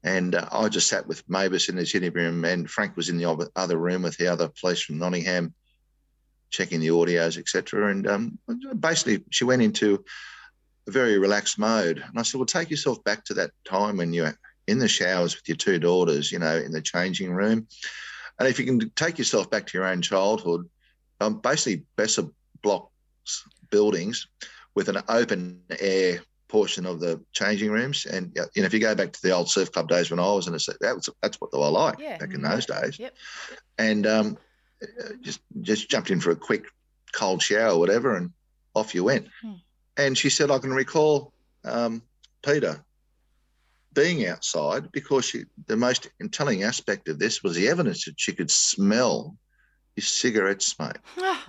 And 0.02 0.34
uh, 0.34 0.46
I 0.52 0.68
just 0.68 0.88
sat 0.88 1.06
with 1.06 1.28
Mavis 1.28 1.68
in 1.68 1.76
this 1.76 1.94
interview 1.94 2.24
room, 2.24 2.44
and 2.44 2.70
Frank 2.70 2.96
was 2.96 3.08
in 3.08 3.16
the 3.16 3.50
other 3.56 3.78
room 3.78 4.02
with 4.02 4.16
the 4.18 4.28
other 4.28 4.50
police 4.60 4.82
from 4.82 4.98
Nottingham, 4.98 5.54
checking 6.50 6.80
the 6.80 6.88
audios, 6.88 7.38
etc. 7.38 7.90
And 7.90 8.06
um, 8.06 8.38
basically, 8.78 9.24
she 9.30 9.44
went 9.44 9.62
into 9.62 10.04
a 10.86 10.90
very 10.90 11.18
relaxed 11.18 11.58
mode. 11.58 12.04
And 12.06 12.18
I 12.18 12.22
said, 12.22 12.38
Well, 12.38 12.46
take 12.46 12.70
yourself 12.70 13.02
back 13.04 13.24
to 13.24 13.34
that 13.34 13.50
time 13.64 13.96
when 13.96 14.12
you're 14.12 14.38
in 14.66 14.78
the 14.78 14.88
showers 14.88 15.34
with 15.34 15.48
your 15.48 15.56
two 15.56 15.78
daughters, 15.78 16.30
you 16.30 16.38
know, 16.38 16.56
in 16.56 16.70
the 16.70 16.82
changing 16.82 17.32
room. 17.32 17.66
And 18.38 18.48
if 18.48 18.58
you 18.58 18.64
can 18.64 18.90
take 18.90 19.18
yourself 19.18 19.50
back 19.50 19.66
to 19.66 19.78
your 19.78 19.86
own 19.86 20.02
childhood, 20.02 20.68
um, 21.20 21.38
basically 21.40 21.84
Besser 21.96 22.24
blocks 22.62 23.44
buildings 23.70 24.26
with 24.74 24.88
an 24.88 24.98
open 25.08 25.60
air 25.80 26.20
portion 26.48 26.86
of 26.86 27.00
the 27.00 27.20
changing 27.32 27.70
rooms. 27.70 28.06
And 28.06 28.32
you 28.54 28.62
know, 28.62 28.66
if 28.66 28.74
you 28.74 28.80
go 28.80 28.94
back 28.94 29.12
to 29.12 29.22
the 29.22 29.32
old 29.32 29.48
surf 29.48 29.72
club 29.72 29.88
days 29.88 30.10
when 30.10 30.20
I 30.20 30.32
was 30.32 30.46
in 30.46 30.54
a 30.54 30.58
that 30.80 30.94
was, 30.94 31.08
that's 31.22 31.40
what 31.40 31.50
they 31.52 31.58
were 31.58 31.68
like 31.70 31.98
Yeah. 31.98 32.18
back 32.18 32.34
in 32.34 32.42
those 32.42 32.66
days. 32.66 32.98
Yep. 32.98 33.14
And 33.78 34.06
um, 34.06 34.38
just 35.20 35.40
just 35.62 35.88
jumped 35.90 36.10
in 36.10 36.20
for 36.20 36.30
a 36.30 36.36
quick 36.36 36.66
cold 37.12 37.42
shower 37.42 37.72
or 37.74 37.78
whatever, 37.78 38.16
and 38.16 38.32
off 38.74 38.94
you 38.94 39.04
went. 39.04 39.28
Hmm. 39.42 39.54
And 39.96 40.18
she 40.18 40.28
said, 40.30 40.50
I 40.50 40.58
can 40.58 40.72
recall 40.72 41.32
um, 41.64 42.02
Peter 42.44 42.84
being 43.94 44.26
outside 44.26 44.90
because 44.92 45.24
she, 45.24 45.44
the 45.66 45.76
most 45.76 46.08
telling 46.32 46.62
aspect 46.64 47.08
of 47.08 47.18
this 47.18 47.42
was 47.42 47.54
the 47.54 47.68
evidence 47.68 48.04
that 48.04 48.18
she 48.18 48.32
could 48.32 48.50
smell 48.50 49.36
his 49.96 50.08
cigarette 50.08 50.62
smoke. 50.62 50.98
Ah. 51.18 51.46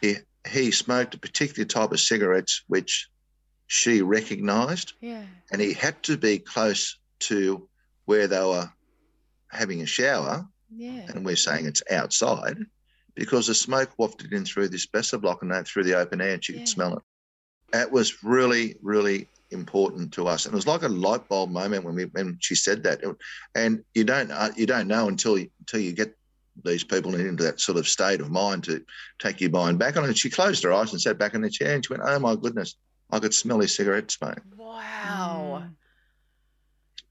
he, 0.00 0.16
he 0.48 0.70
smoked 0.70 1.14
a 1.14 1.18
particular 1.18 1.64
type 1.66 1.92
of 1.92 2.00
cigarettes 2.00 2.62
which 2.66 3.08
she 3.66 4.02
recognised, 4.02 4.92
Yeah. 5.00 5.24
and 5.50 5.60
he 5.60 5.72
had 5.72 6.02
to 6.04 6.18
be 6.18 6.38
close 6.38 6.98
to 7.20 7.66
where 8.04 8.26
they 8.28 8.40
were 8.44 8.70
having 9.50 9.80
a 9.80 9.86
shower, 9.86 10.46
Yeah. 10.74 11.06
and 11.08 11.24
we're 11.24 11.36
saying 11.36 11.64
it's 11.66 11.82
outside, 11.90 12.58
because 13.14 13.46
the 13.46 13.54
smoke 13.54 13.90
wafted 13.96 14.32
in 14.32 14.44
through 14.44 14.68
this 14.68 14.86
Besser 14.86 15.16
block 15.16 15.40
and 15.42 15.52
out 15.52 15.66
through 15.66 15.84
the 15.84 15.94
open 15.96 16.20
air, 16.20 16.34
and 16.34 16.44
she 16.44 16.52
Yeah. 16.52 16.58
could 16.58 16.68
smell 16.68 16.96
it. 16.98 17.02
That 17.72 17.90
was 17.90 18.22
really, 18.22 18.76
really 18.82 19.28
important 19.50 20.12
to 20.14 20.26
us, 20.26 20.44
and 20.44 20.52
it 20.52 20.56
was 20.56 20.66
like 20.66 20.82
a 20.82 20.88
light 20.88 21.28
bulb 21.28 21.50
moment 21.50 21.84
when 21.84 21.94
we 21.94 22.04
when 22.04 22.38
she 22.40 22.54
said 22.54 22.82
that. 22.84 23.00
And 23.54 23.84
you 23.94 24.04
don't 24.04 24.30
uh, 24.30 24.50
you 24.56 24.66
don't 24.66 24.88
know 24.88 25.08
until 25.08 25.38
you, 25.38 25.50
until 25.60 25.80
you 25.80 25.92
get 25.92 26.16
these 26.64 26.84
people 26.84 27.14
into 27.14 27.42
that 27.42 27.60
sort 27.60 27.78
of 27.78 27.88
state 27.88 28.20
of 28.20 28.30
mind 28.30 28.64
to 28.64 28.84
take 29.18 29.40
your 29.40 29.50
mind 29.50 29.78
back 29.78 29.96
on 29.96 30.08
it. 30.08 30.16
She 30.16 30.30
closed 30.30 30.62
her 30.62 30.72
eyes 30.72 30.92
and 30.92 31.00
sat 31.00 31.18
back 31.18 31.34
in 31.34 31.40
the 31.40 31.50
chair, 31.50 31.74
and 31.74 31.84
she 31.84 31.92
went, 31.92 32.02
"Oh 32.04 32.18
my 32.18 32.36
goodness, 32.36 32.76
I 33.10 33.18
could 33.18 33.34
smell 33.34 33.60
his 33.60 33.74
cigarette 33.74 34.10
smoke." 34.10 34.40
Wow. 34.56 35.64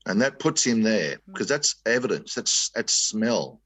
and 0.06 0.22
that 0.22 0.40
puts 0.40 0.66
him 0.66 0.82
there 0.84 1.18
because 1.28 1.48
that's 1.48 1.76
evidence. 1.86 2.36
That's 2.36 2.70
that's 2.70 2.94
smell. 2.94 3.62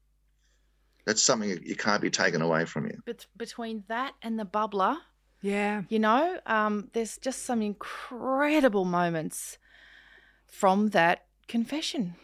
That's 1.04 1.22
something 1.22 1.58
you 1.64 1.74
can't 1.74 2.02
be 2.02 2.10
taken 2.10 2.42
away 2.42 2.64
from 2.66 2.86
you. 2.86 3.00
Bet- 3.06 3.26
between 3.36 3.82
that 3.88 4.12
and 4.20 4.38
the 4.38 4.44
bubbler, 4.44 4.98
Yeah. 5.40 5.82
you 5.88 5.98
know, 5.98 6.38
um, 6.46 6.90
there's 6.92 7.18
just 7.18 7.44
some 7.44 7.62
incredible 7.62 8.84
moments 8.84 9.58
from 10.46 10.88
that 10.88 11.26
confession. 11.46 12.16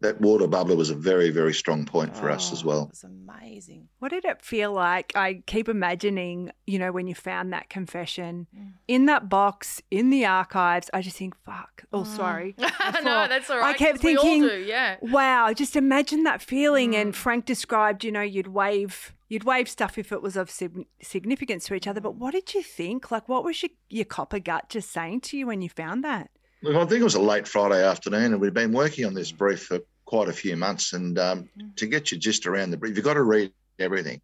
That 0.00 0.20
water 0.20 0.46
bubbler 0.46 0.76
was 0.76 0.90
a 0.90 0.94
very 0.94 1.30
very 1.30 1.52
strong 1.52 1.84
point 1.84 2.16
for 2.16 2.30
us 2.30 2.52
as 2.52 2.62
Oh, 2.62 2.66
well. 2.68 2.82
It 2.84 2.90
was 2.90 3.04
amazing. 3.04 3.88
What 3.98 4.10
did 4.10 4.24
it 4.24 4.42
feel 4.42 4.72
like? 4.72 5.12
I 5.16 5.42
keep 5.46 5.68
imagining, 5.68 6.52
you 6.66 6.78
know, 6.78 6.92
when 6.92 7.08
you 7.08 7.14
found 7.16 7.52
that 7.52 7.68
confession 7.68 8.46
Mm. 8.56 8.72
in 8.86 9.06
that 9.06 9.28
box 9.28 9.82
in 9.90 10.10
the 10.10 10.24
archives. 10.24 10.88
I 10.94 11.02
just 11.02 11.16
think, 11.16 11.34
fuck. 11.44 11.84
Oh, 11.92 12.04
sorry. 12.04 12.54
I 12.58 13.00
no, 13.04 13.26
that's 13.28 13.50
all 13.50 13.56
I 13.58 13.60
right. 13.60 13.76
kept 13.76 13.96
'cause 13.96 14.04
we 14.04 14.16
all 14.16 14.22
thinking, 14.24 14.48
do, 14.48 14.64
yeah. 14.64 14.96
wow, 15.02 15.52
just 15.52 15.74
imagine 15.74 16.22
that 16.24 16.42
feeling. 16.42 16.92
Mm. 16.92 17.00
And 17.02 17.16
Frank 17.16 17.44
described, 17.44 18.04
you 18.04 18.12
know, 18.12 18.22
you'd 18.22 18.46
wave, 18.48 19.14
you'd 19.28 19.42
wave 19.44 19.68
stuff 19.68 19.98
if 19.98 20.12
it 20.12 20.22
was 20.22 20.36
of 20.36 20.48
sig- 20.48 20.86
significance 21.02 21.66
to 21.66 21.74
each 21.74 21.88
other. 21.88 22.00
But 22.00 22.14
what 22.14 22.32
did 22.32 22.54
you 22.54 22.62
think? 22.62 23.10
Like, 23.10 23.28
what 23.28 23.42
was 23.42 23.60
your, 23.62 23.70
your 23.90 24.04
copper 24.04 24.38
gut 24.38 24.68
just 24.68 24.92
saying 24.92 25.22
to 25.22 25.36
you 25.36 25.46
when 25.48 25.60
you 25.60 25.68
found 25.68 26.04
that? 26.04 26.30
Look, 26.62 26.74
I 26.74 26.84
think 26.86 27.00
it 27.00 27.04
was 27.04 27.14
a 27.14 27.20
late 27.20 27.46
Friday 27.46 27.84
afternoon, 27.84 28.32
and 28.32 28.40
we'd 28.40 28.54
been 28.54 28.72
working 28.72 29.04
on 29.04 29.14
this 29.14 29.30
brief 29.30 29.64
for 29.64 29.80
quite 30.04 30.28
a 30.28 30.32
few 30.32 30.56
months. 30.56 30.92
And 30.92 31.18
um, 31.18 31.48
to 31.76 31.86
get 31.86 32.10
you 32.10 32.18
just 32.18 32.46
around 32.46 32.70
the 32.70 32.76
brief, 32.76 32.96
you've 32.96 33.04
got 33.04 33.14
to 33.14 33.22
read 33.22 33.52
everything. 33.78 34.20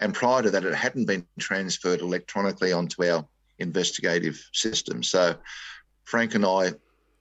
And 0.00 0.14
prior 0.14 0.42
to 0.42 0.50
that, 0.50 0.64
it 0.64 0.74
hadn't 0.74 1.06
been 1.06 1.26
transferred 1.38 2.00
electronically 2.00 2.72
onto 2.72 3.04
our 3.04 3.26
investigative 3.58 4.42
system. 4.52 5.02
So 5.02 5.36
Frank 6.04 6.34
and 6.34 6.44
I 6.44 6.72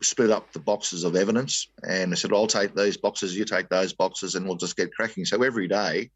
split 0.02 0.32
up 0.32 0.52
the 0.54 0.60
boxes 0.60 1.04
of 1.04 1.16
evidence, 1.16 1.68
and 1.88 2.14
I 2.14 2.16
said, 2.16 2.32
"I'll 2.34 2.48
take 2.48 2.74
these 2.74 2.98
boxes, 2.98 3.36
you 3.36 3.46
take 3.46 3.70
those 3.70 3.94
boxes, 3.94 4.36
and 4.36 4.46
we'll 4.46 4.58
just 4.58 4.78
get 4.78 4.94
cracking." 4.94 5.26
So 5.26 5.44
every 5.44 5.68
day, 5.68 6.10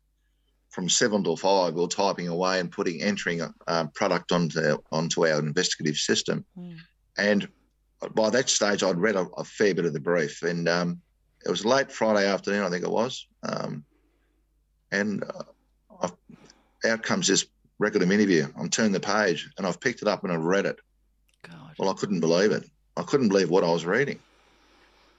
from 0.70 0.90
seven 0.90 1.24
till 1.24 1.38
five, 1.38 1.74
we 1.74 1.82
we're 1.82 1.88
typing 1.88 2.28
away 2.28 2.60
and 2.60 2.72
putting 2.72 3.02
entering 3.02 3.42
a 3.42 3.54
um, 3.68 3.90
product 3.90 4.32
onto 4.32 4.78
onto 4.92 5.28
our 5.28 5.40
investigative 5.40 5.98
system. 5.98 6.46
And 7.18 7.48
by 8.14 8.30
that 8.30 8.50
stage, 8.50 8.84
I'd 8.84 8.98
read 8.98 9.16
a, 9.16 9.28
a 9.38 9.44
fair 9.44 9.74
bit 9.74 9.86
of 9.86 9.94
the 9.94 10.00
brief, 10.00 10.44
and 10.44 10.68
um, 10.70 11.02
it 11.46 11.50
was 11.50 11.66
late 11.66 11.92
Friday 11.92 12.28
afternoon, 12.28 12.64
I 12.64 12.70
think 12.70 12.84
it 12.84 12.92
was. 12.92 13.28
Um, 13.44 13.84
and 14.92 15.24
uh, 15.24 15.44
I've, 16.02 16.14
out 16.86 17.04
comes 17.04 17.28
this 17.28 17.48
record 17.80 18.02
of 18.02 18.12
interview. 18.12 18.48
I'm 18.58 18.70
turning 18.70 18.92
the 18.92 19.00
page, 19.00 19.50
and 19.58 19.66
I've 19.66 19.80
picked 19.80 20.02
it 20.02 20.08
up 20.08 20.24
and 20.24 20.32
I've 20.32 20.44
read 20.44 20.66
it. 20.66 20.78
God. 21.48 21.74
Well, 21.78 21.90
I 21.90 21.94
couldn't 21.94 22.20
believe 22.20 22.52
it. 22.52 22.70
I 22.96 23.04
couldn't 23.04 23.30
believe 23.30 23.50
what 23.50 23.64
I 23.64 23.72
was 23.72 23.86
reading. 23.86 24.20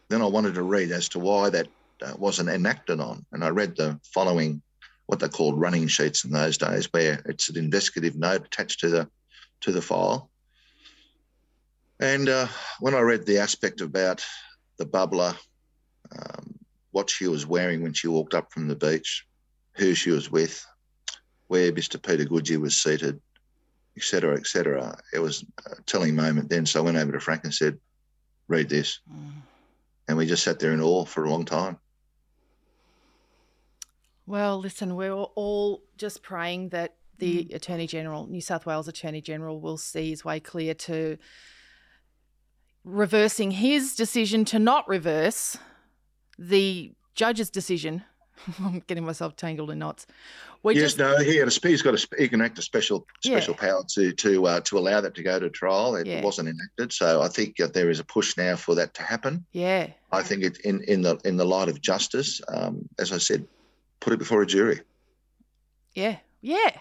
Then 0.09 0.23
I 0.23 0.27
wanted 0.27 0.55
to 0.55 0.63
read 0.63 0.91
as 0.91 1.09
to 1.11 1.19
why 1.19 1.51
that 1.51 1.69
uh, 2.03 2.15
wasn't 2.17 2.49
enacted 2.49 3.01
on, 3.01 3.25
and 3.33 3.45
I 3.45 3.49
read 3.49 3.77
the 3.77 3.99
following, 4.05 4.63
what 5.07 5.21
they 5.21 5.29
called 5.29 5.61
running 5.61 5.87
sheets 5.87 6.25
in 6.25 6.31
those 6.31 6.59
days, 6.59 6.89
where 6.93 7.23
it's 7.27 7.49
an 7.49 7.59
investigative 7.59 8.17
note 8.17 8.47
attached 8.47 8.81
to 8.81 8.89
the 8.89 9.09
to 9.61 9.73
the 9.73 9.83
file. 9.83 10.31
And 12.01 12.29
uh, 12.29 12.47
when 12.81 12.95
I 12.95 13.01
read 13.01 13.27
the 13.27 13.39
aspect 13.39 13.81
about 13.81 14.25
the 14.79 14.87
bubbler, 14.87 15.37
um, 16.17 16.55
what 16.93 17.11
she 17.11 17.27
was 17.27 17.47
wearing 17.47 17.83
when 17.83 17.93
she 17.93 18.09
walked 18.09 18.35
up 18.35 18.53
from 18.53 18.69
the 18.69 18.77
beach, 18.77 19.27
who 19.73 19.95
she 19.95 20.11
was 20.11 20.31
with, 20.31 20.65
where 21.49 21.73
Mr. 21.73 22.01
Peter 22.01 22.25
Goodyear 22.25 22.61
was 22.61 22.81
seated, 22.81 23.21
et 23.97 24.03
cetera, 24.03 24.37
et 24.37 24.47
cetera, 24.47 24.97
it 25.13 25.19
was 25.19 25.45
a 25.67 25.83
telling 25.83 26.15
moment 26.15 26.49
then. 26.49 26.67
So 26.67 26.81
I 26.81 26.85
went 26.85 26.97
over 26.97 27.13
to 27.13 27.21
Frank 27.21 27.43
and 27.45 27.53
said, 27.53 27.79
read 28.47 28.69
this. 28.69 29.01
And 30.07 30.17
we 30.17 30.27
just 30.27 30.45
sat 30.45 30.59
there 30.59 30.73
in 30.73 30.81
awe 30.81 31.05
for 31.05 31.25
a 31.25 31.31
long 31.31 31.45
time. 31.45 31.79
Well, 34.27 34.59
listen, 34.59 34.95
we're 34.95 35.13
all 35.13 35.83
just 35.97 36.23
praying 36.23 36.69
that 36.71 36.95
the 37.19 37.51
Attorney 37.53 37.87
General, 37.87 38.27
New 38.27 38.41
South 38.41 38.67
Wales 38.67 38.87
Attorney 38.87 39.21
General, 39.21 39.61
will 39.61 39.79
see 39.79 40.11
his 40.11 40.25
way 40.25 40.39
clear 40.39 40.75
to 40.75 41.19
reversing 42.89 43.51
his 43.51 43.95
decision 43.95 44.45
to 44.47 44.59
not 44.59 44.89
reverse 44.89 45.57
the 46.39 46.93
judge's 47.15 47.51
decision. 47.51 48.03
I'm 48.61 48.83
getting 48.87 49.05
myself 49.05 49.37
tangled 49.37 49.71
in 49.71 49.79
knots. 49.79 50.07
We 50.63 50.75
yes, 50.75 50.95
just, 50.95 50.99
no, 50.99 51.19
he 51.19 51.37
had 51.37 51.49
a, 51.49 51.69
he's 51.69 51.83
got 51.83 51.95
a 51.95 52.09
he 52.19 52.29
can 52.29 52.41
act 52.41 52.59
a 52.59 52.63
special 52.63 53.07
Yeah. 53.23 53.37
special 53.37 53.55
power 53.55 53.83
to 53.95 54.13
to 54.13 54.47
uh, 54.47 54.61
to 54.63 54.79
allow 54.79 55.01
that 55.01 55.15
to 55.17 55.23
go 55.23 55.39
to 55.39 55.51
trial. 55.51 55.97
It 55.97 56.07
Yeah. 56.07 56.23
wasn't 56.23 56.49
enacted, 56.49 56.93
so 56.93 57.21
I 57.23 57.29
think 57.29 57.57
there 57.57 57.91
is 57.91 58.01
a 58.01 58.05
push 58.05 58.37
now 58.37 58.57
for 58.57 58.75
that 58.75 58.95
to 58.95 59.03
happen. 59.03 59.45
yeah, 59.53 59.89
I 60.11 60.23
think 60.23 60.43
it 60.43 60.59
in 60.61 60.83
in 60.85 61.03
the 61.03 61.17
in 61.25 61.37
the 61.37 61.45
light 61.45 61.69
of 61.69 61.81
justice, 61.81 62.41
um, 62.49 62.89
as 62.99 63.13
I 63.13 63.19
said, 63.19 63.47
put 64.01 64.13
it 64.13 64.19
before 64.19 64.43
a 64.43 64.47
jury. 64.47 64.81
yeah, 65.95 66.17
yeah. 66.41 66.79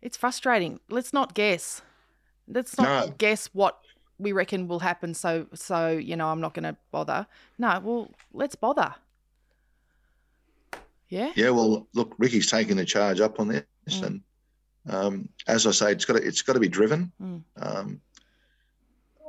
It's 0.00 0.16
frustrating. 0.16 0.80
Let's 0.90 1.12
not 1.12 1.32
guess. 1.34 1.80
Let's 2.48 2.76
not 2.76 3.06
No. 3.08 3.14
guess 3.18 3.46
what 3.52 3.78
we 4.22 4.32
reckon 4.32 4.68
will 4.68 4.78
happen. 4.80 5.14
So, 5.14 5.46
so 5.54 5.88
you 5.90 6.16
know, 6.16 6.28
I'm 6.28 6.40
not 6.40 6.54
going 6.54 6.64
to 6.64 6.76
bother. 6.90 7.26
No, 7.58 7.80
well, 7.82 8.10
let's 8.32 8.54
bother. 8.54 8.94
Yeah. 11.08 11.32
Yeah, 11.36 11.50
well, 11.50 11.86
look, 11.94 12.14
Ricky's 12.18 12.50
taking 12.50 12.76
the 12.76 12.84
charge 12.84 13.20
up 13.20 13.38
on 13.38 13.48
this, 13.48 13.64
Mm. 13.88 14.06
and 14.06 14.20
um, 14.88 15.28
as 15.48 15.66
I 15.66 15.72
say, 15.72 15.92
it's 15.92 16.04
got 16.04 16.14
to, 16.16 16.26
it's 16.26 16.42
got 16.42 16.52
to 16.54 16.60
be 16.60 16.68
driven. 16.68 17.10
Mm. 17.20 17.42
Um, 17.60 18.00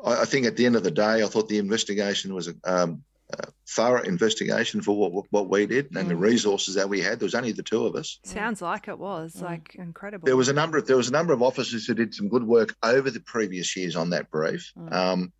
I, 0.05 0.21
I 0.21 0.25
think 0.25 0.45
at 0.45 0.55
the 0.55 0.65
end 0.65 0.75
of 0.75 0.83
the 0.83 0.91
day, 0.91 1.23
I 1.23 1.25
thought 1.27 1.49
the 1.49 1.57
investigation 1.57 2.33
was 2.33 2.53
um, 2.63 3.03
uh, 3.33 3.49
thorough 3.67 4.01
investigation 4.03 4.81
for 4.81 4.95
what 4.97 5.25
what 5.31 5.49
we 5.49 5.65
did 5.65 5.95
and 5.95 6.09
the 6.09 6.15
resources 6.15 6.75
that 6.75 6.89
we 6.89 7.01
had. 7.01 7.19
There 7.19 7.25
was 7.25 7.35
only 7.35 7.51
the 7.51 7.63
two 7.63 7.85
of 7.85 7.95
us. 7.95 8.19
Sounds 8.23 8.61
like 8.61 8.87
it 8.87 8.99
was 8.99 9.41
like 9.41 9.75
incredible. 9.75 10.25
There 10.25 10.37
was 10.37 10.49
a 10.49 10.53
number 10.53 10.77
of 10.77 10.85
there 10.85 10.97
was 10.97 11.09
a 11.09 11.13
number 11.13 11.33
of 11.33 11.41
officers 11.41 11.85
who 11.85 11.93
did 11.93 12.13
some 12.13 12.29
good 12.29 12.43
work 12.43 12.75
over 12.83 13.09
the 13.09 13.21
previous 13.21 13.75
years 13.75 13.95
on 13.95 14.11
that 14.11 14.29
brief, 14.29 14.71
um, 14.91 15.31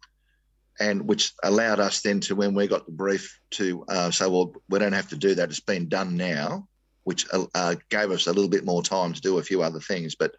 and 0.80 1.08
which 1.08 1.34
allowed 1.44 1.80
us 1.80 2.02
then 2.02 2.20
to 2.22 2.36
when 2.36 2.54
we 2.54 2.68
got 2.68 2.86
the 2.86 2.92
brief 2.92 3.40
to 3.52 3.86
uh, 3.88 4.12
say, 4.12 4.28
well, 4.28 4.54
we 4.70 4.80
don't 4.80 4.94
have 4.94 5.10
to 5.10 5.18
do 5.18 5.36
that. 5.36 5.50
It's 5.50 5.60
been 5.60 5.90
done 5.90 6.18
now, 6.18 6.68
which 7.04 7.26
uh, 7.32 7.46
uh, 7.54 7.76
gave 7.90 8.12
us 8.12 8.28
a 8.28 8.34
little 8.34 8.50
bit 8.50 8.66
more 8.66 8.82
time 8.82 9.14
to 9.14 9.22
do 9.22 9.38
a 9.38 9.44
few 9.44 9.62
other 9.62 9.80
things. 9.80 10.16
But 10.16 10.34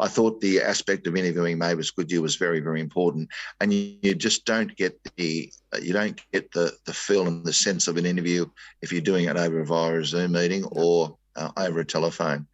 I 0.00 0.08
thought 0.08 0.40
the 0.40 0.62
aspect 0.62 1.06
of 1.06 1.14
interviewing 1.14 1.58
Mavis 1.58 1.90
Goodyear 1.90 2.22
was 2.22 2.36
very, 2.36 2.60
very 2.60 2.80
important, 2.80 3.28
and 3.60 3.72
you, 3.72 3.96
you 4.02 4.14
just 4.14 4.44
don't 4.46 4.74
get 4.76 4.98
the 5.16 5.52
you 5.80 5.92
don't 5.92 6.20
get 6.32 6.50
the 6.52 6.72
the 6.86 6.92
feel 6.92 7.26
and 7.26 7.44
the 7.44 7.52
sense 7.52 7.86
of 7.86 7.96
an 7.96 8.06
interview 8.06 8.46
if 8.82 8.92
you're 8.92 9.02
doing 9.02 9.26
it 9.26 9.36
over 9.36 9.62
via 9.62 9.98
a 9.98 10.04
Zoom 10.04 10.32
meeting 10.32 10.64
or 10.72 11.16
uh, 11.36 11.50
over 11.56 11.80
a 11.80 11.84
telephone. 11.84 12.46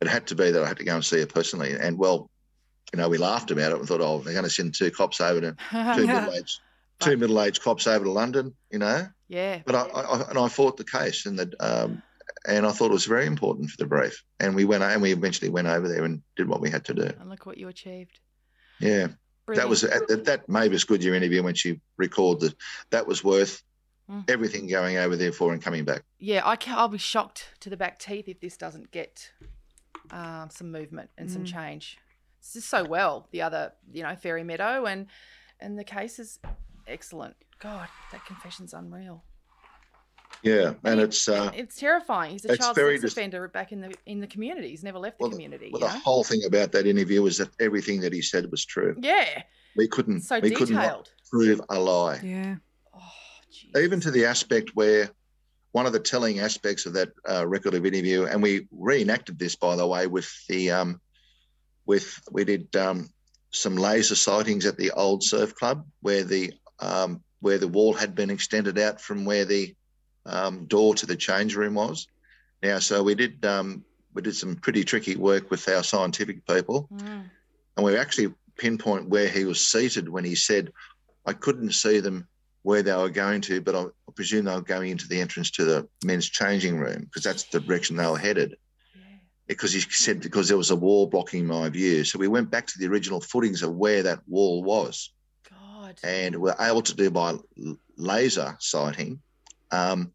It 0.00 0.08
had 0.08 0.26
to 0.28 0.34
be 0.34 0.50
that 0.50 0.62
I 0.62 0.66
had 0.66 0.78
to 0.78 0.84
go 0.84 0.94
and 0.94 1.04
see 1.04 1.20
her 1.20 1.26
personally, 1.26 1.72
and 1.72 1.98
well, 1.98 2.30
you 2.92 2.98
know, 2.98 3.08
we 3.08 3.18
laughed 3.18 3.50
about 3.50 3.72
it 3.72 3.78
and 3.78 3.88
thought, 3.88 4.00
oh, 4.00 4.18
they're 4.18 4.34
going 4.34 4.44
to 4.44 4.50
send 4.50 4.74
two 4.74 4.90
cops 4.90 5.20
over 5.20 5.40
to 5.40 5.56
two 5.96 6.06
middle-aged 6.06 6.60
two 7.00 7.16
middle-aged 7.16 7.62
cops 7.62 7.86
over 7.86 8.04
to 8.04 8.10
London, 8.10 8.54
you 8.70 8.78
know. 8.78 9.08
Yeah. 9.28 9.60
But 9.64 9.74
I, 9.74 9.82
I 9.82 10.30
and 10.30 10.38
I 10.38 10.48
fought 10.48 10.76
the 10.76 10.84
case, 10.84 11.26
and 11.26 11.38
that 11.38 11.54
um, 11.60 12.02
and 12.46 12.66
I 12.66 12.72
thought 12.72 12.90
it 12.90 12.92
was 12.92 13.06
very 13.06 13.26
important 13.26 13.70
for 13.70 13.76
the 13.76 13.86
brief. 13.86 14.22
And 14.40 14.54
we 14.54 14.64
went 14.64 14.82
and 14.82 15.00
we 15.02 15.12
eventually 15.12 15.50
went 15.50 15.68
over 15.68 15.88
there 15.88 16.04
and 16.04 16.22
did 16.36 16.48
what 16.48 16.60
we 16.60 16.70
had 16.70 16.84
to 16.86 16.94
do. 16.94 17.02
And 17.20 17.28
look 17.30 17.46
what 17.46 17.58
you 17.58 17.68
achieved. 17.68 18.20
Yeah, 18.80 19.08
that 19.48 19.68
was 19.68 19.84
at 19.84 20.06
that, 20.08 20.24
that 20.24 20.48
Mavis 20.48 20.84
Goodyear 20.84 21.14
interview 21.14 21.42
when 21.42 21.54
she 21.54 21.80
recorded 21.96 22.50
that 22.50 22.56
that 22.90 23.06
was 23.06 23.22
worth 23.24 23.62
Mm. 24.10 24.28
everything 24.28 24.66
going 24.66 24.96
over 24.96 25.14
there 25.14 25.30
for 25.30 25.52
and 25.52 25.62
coming 25.62 25.84
back. 25.84 26.02
Yeah, 26.18 26.42
I 26.44 26.56
can, 26.56 26.76
I'll 26.76 26.88
be 26.88 26.98
shocked 26.98 27.50
to 27.60 27.70
the 27.70 27.76
back 27.76 28.00
teeth 28.00 28.26
if 28.28 28.40
this 28.40 28.56
doesn't 28.56 28.90
get 28.90 29.30
um, 30.10 30.50
some 30.50 30.72
movement 30.72 31.08
and 31.16 31.30
some 31.30 31.44
Mm. 31.44 31.46
change. 31.46 31.98
It's 32.40 32.52
just 32.54 32.68
so 32.68 32.84
well. 32.84 33.28
The 33.30 33.42
other, 33.42 33.72
you 33.92 34.02
know, 34.02 34.16
Fairy 34.16 34.42
Meadow 34.42 34.86
and 34.86 35.06
and 35.60 35.78
the 35.78 35.84
case 35.84 36.18
is 36.18 36.40
excellent. 36.88 37.36
God, 37.60 37.88
that 38.10 38.26
confession's 38.26 38.74
unreal. 38.74 39.22
Yeah, 40.42 40.74
and 40.84 41.00
it's 41.00 41.28
uh, 41.28 41.50
It's 41.54 41.76
terrifying. 41.76 42.32
He's 42.32 42.44
a 42.44 42.56
child 42.56 42.74
very 42.74 42.96
sex 42.96 43.02
dis- 43.02 43.12
offender 43.12 43.48
back 43.48 43.72
in 43.72 43.80
the 43.80 43.94
in 44.06 44.20
the 44.20 44.26
community. 44.26 44.70
He's 44.70 44.82
never 44.82 44.98
left 44.98 45.18
the 45.18 45.28
community. 45.28 45.70
well, 45.72 45.80
the 45.80 45.86
know? 45.86 46.00
whole 46.00 46.24
thing 46.24 46.42
about 46.46 46.72
that 46.72 46.86
interview 46.86 47.22
was 47.22 47.38
that 47.38 47.50
everything 47.60 48.00
that 48.00 48.12
he 48.12 48.22
said 48.22 48.50
was 48.50 48.64
true. 48.64 48.96
Yeah. 49.00 49.42
We 49.76 49.88
couldn't 49.88 50.22
So 50.22 50.40
we 50.40 50.50
could 50.50 50.70
not 50.70 50.82
detailed. 50.82 51.10
prove 51.30 51.60
a 51.70 51.78
lie. 51.78 52.20
Yeah. 52.22 52.56
even 53.76 54.00
to 54.00 54.10
the 54.10 54.24
aspect 54.26 54.70
where 54.74 55.10
one 55.72 55.86
of 55.86 55.92
the 55.92 56.00
telling 56.00 56.40
aspects 56.40 56.84
of 56.86 56.92
that 56.94 57.10
uh, 57.28 57.46
record 57.46 57.74
of 57.74 57.86
interview, 57.86 58.24
and 58.26 58.42
we 58.42 58.66
reenacted 58.70 59.38
this, 59.38 59.56
by 59.56 59.74
the 59.76 59.86
way, 59.86 60.06
with 60.06 60.30
the 60.48 60.70
um, 60.70 61.00
with 61.86 62.20
we 62.30 62.44
did 62.44 62.74
um, 62.76 63.08
some 63.50 63.76
laser 63.76 64.14
sightings 64.14 64.66
at 64.66 64.76
the 64.76 64.90
old 64.90 65.22
surf 65.22 65.54
club 65.54 65.86
where 66.00 66.24
the 66.24 66.52
um, 66.80 67.22
where 67.40 67.58
the 67.58 67.68
wall 67.68 67.94
had 67.94 68.14
been 68.14 68.30
extended 68.30 68.78
out 68.78 69.00
from 69.00 69.24
where 69.24 69.44
the 69.44 69.74
um, 70.26 70.66
door 70.66 70.94
to 70.94 71.06
the 71.06 71.16
change 71.16 71.56
room 71.56 71.74
was. 71.74 72.06
Now, 72.62 72.78
so 72.78 73.02
we 73.02 73.14
did 73.14 73.44
um, 73.44 73.84
we 74.14 74.22
did 74.22 74.36
some 74.36 74.56
pretty 74.56 74.84
tricky 74.84 75.16
work 75.16 75.50
with 75.50 75.68
our 75.68 75.82
scientific 75.82 76.46
people, 76.46 76.88
Mm. 76.92 77.30
and 77.76 77.84
we 77.86 77.96
actually 77.96 78.34
pinpoint 78.56 79.08
where 79.08 79.28
he 79.28 79.44
was 79.44 79.66
seated 79.66 80.08
when 80.08 80.24
he 80.24 80.34
said, 80.34 80.72
"I 81.26 81.32
couldn't 81.32 81.72
see 81.72 82.00
them 82.00 82.28
where 82.62 82.82
they 82.82 82.94
were 82.94 83.10
going 83.10 83.40
to, 83.40 83.60
but 83.60 83.74
I 83.74 83.86
presume 84.14 84.44
they 84.44 84.54
were 84.54 84.60
going 84.60 84.90
into 84.90 85.08
the 85.08 85.20
entrance 85.20 85.50
to 85.52 85.64
the 85.64 85.88
men's 86.04 86.28
changing 86.28 86.78
room 86.78 87.00
because 87.04 87.24
that's 87.24 87.44
the 87.44 87.58
direction 87.60 87.96
they 87.96 88.06
were 88.06 88.18
headed." 88.18 88.56
Because 89.48 89.72
he 89.72 89.80
said 89.80 90.20
because 90.20 90.46
there 90.48 90.56
was 90.56 90.70
a 90.70 90.76
wall 90.76 91.08
blocking 91.08 91.46
my 91.46 91.68
view, 91.68 92.04
so 92.04 92.18
we 92.18 92.28
went 92.28 92.50
back 92.50 92.68
to 92.68 92.78
the 92.78 92.86
original 92.86 93.20
footings 93.20 93.62
of 93.62 93.74
where 93.74 94.04
that 94.04 94.20
wall 94.28 94.62
was, 94.62 95.12
God. 95.50 95.98
and 96.04 96.36
we're 96.36 96.54
able 96.60 96.82
to 96.82 96.94
do 96.94 97.10
by 97.10 97.36
laser 97.96 98.56
sighting. 98.60 99.20
Um, 99.72 100.12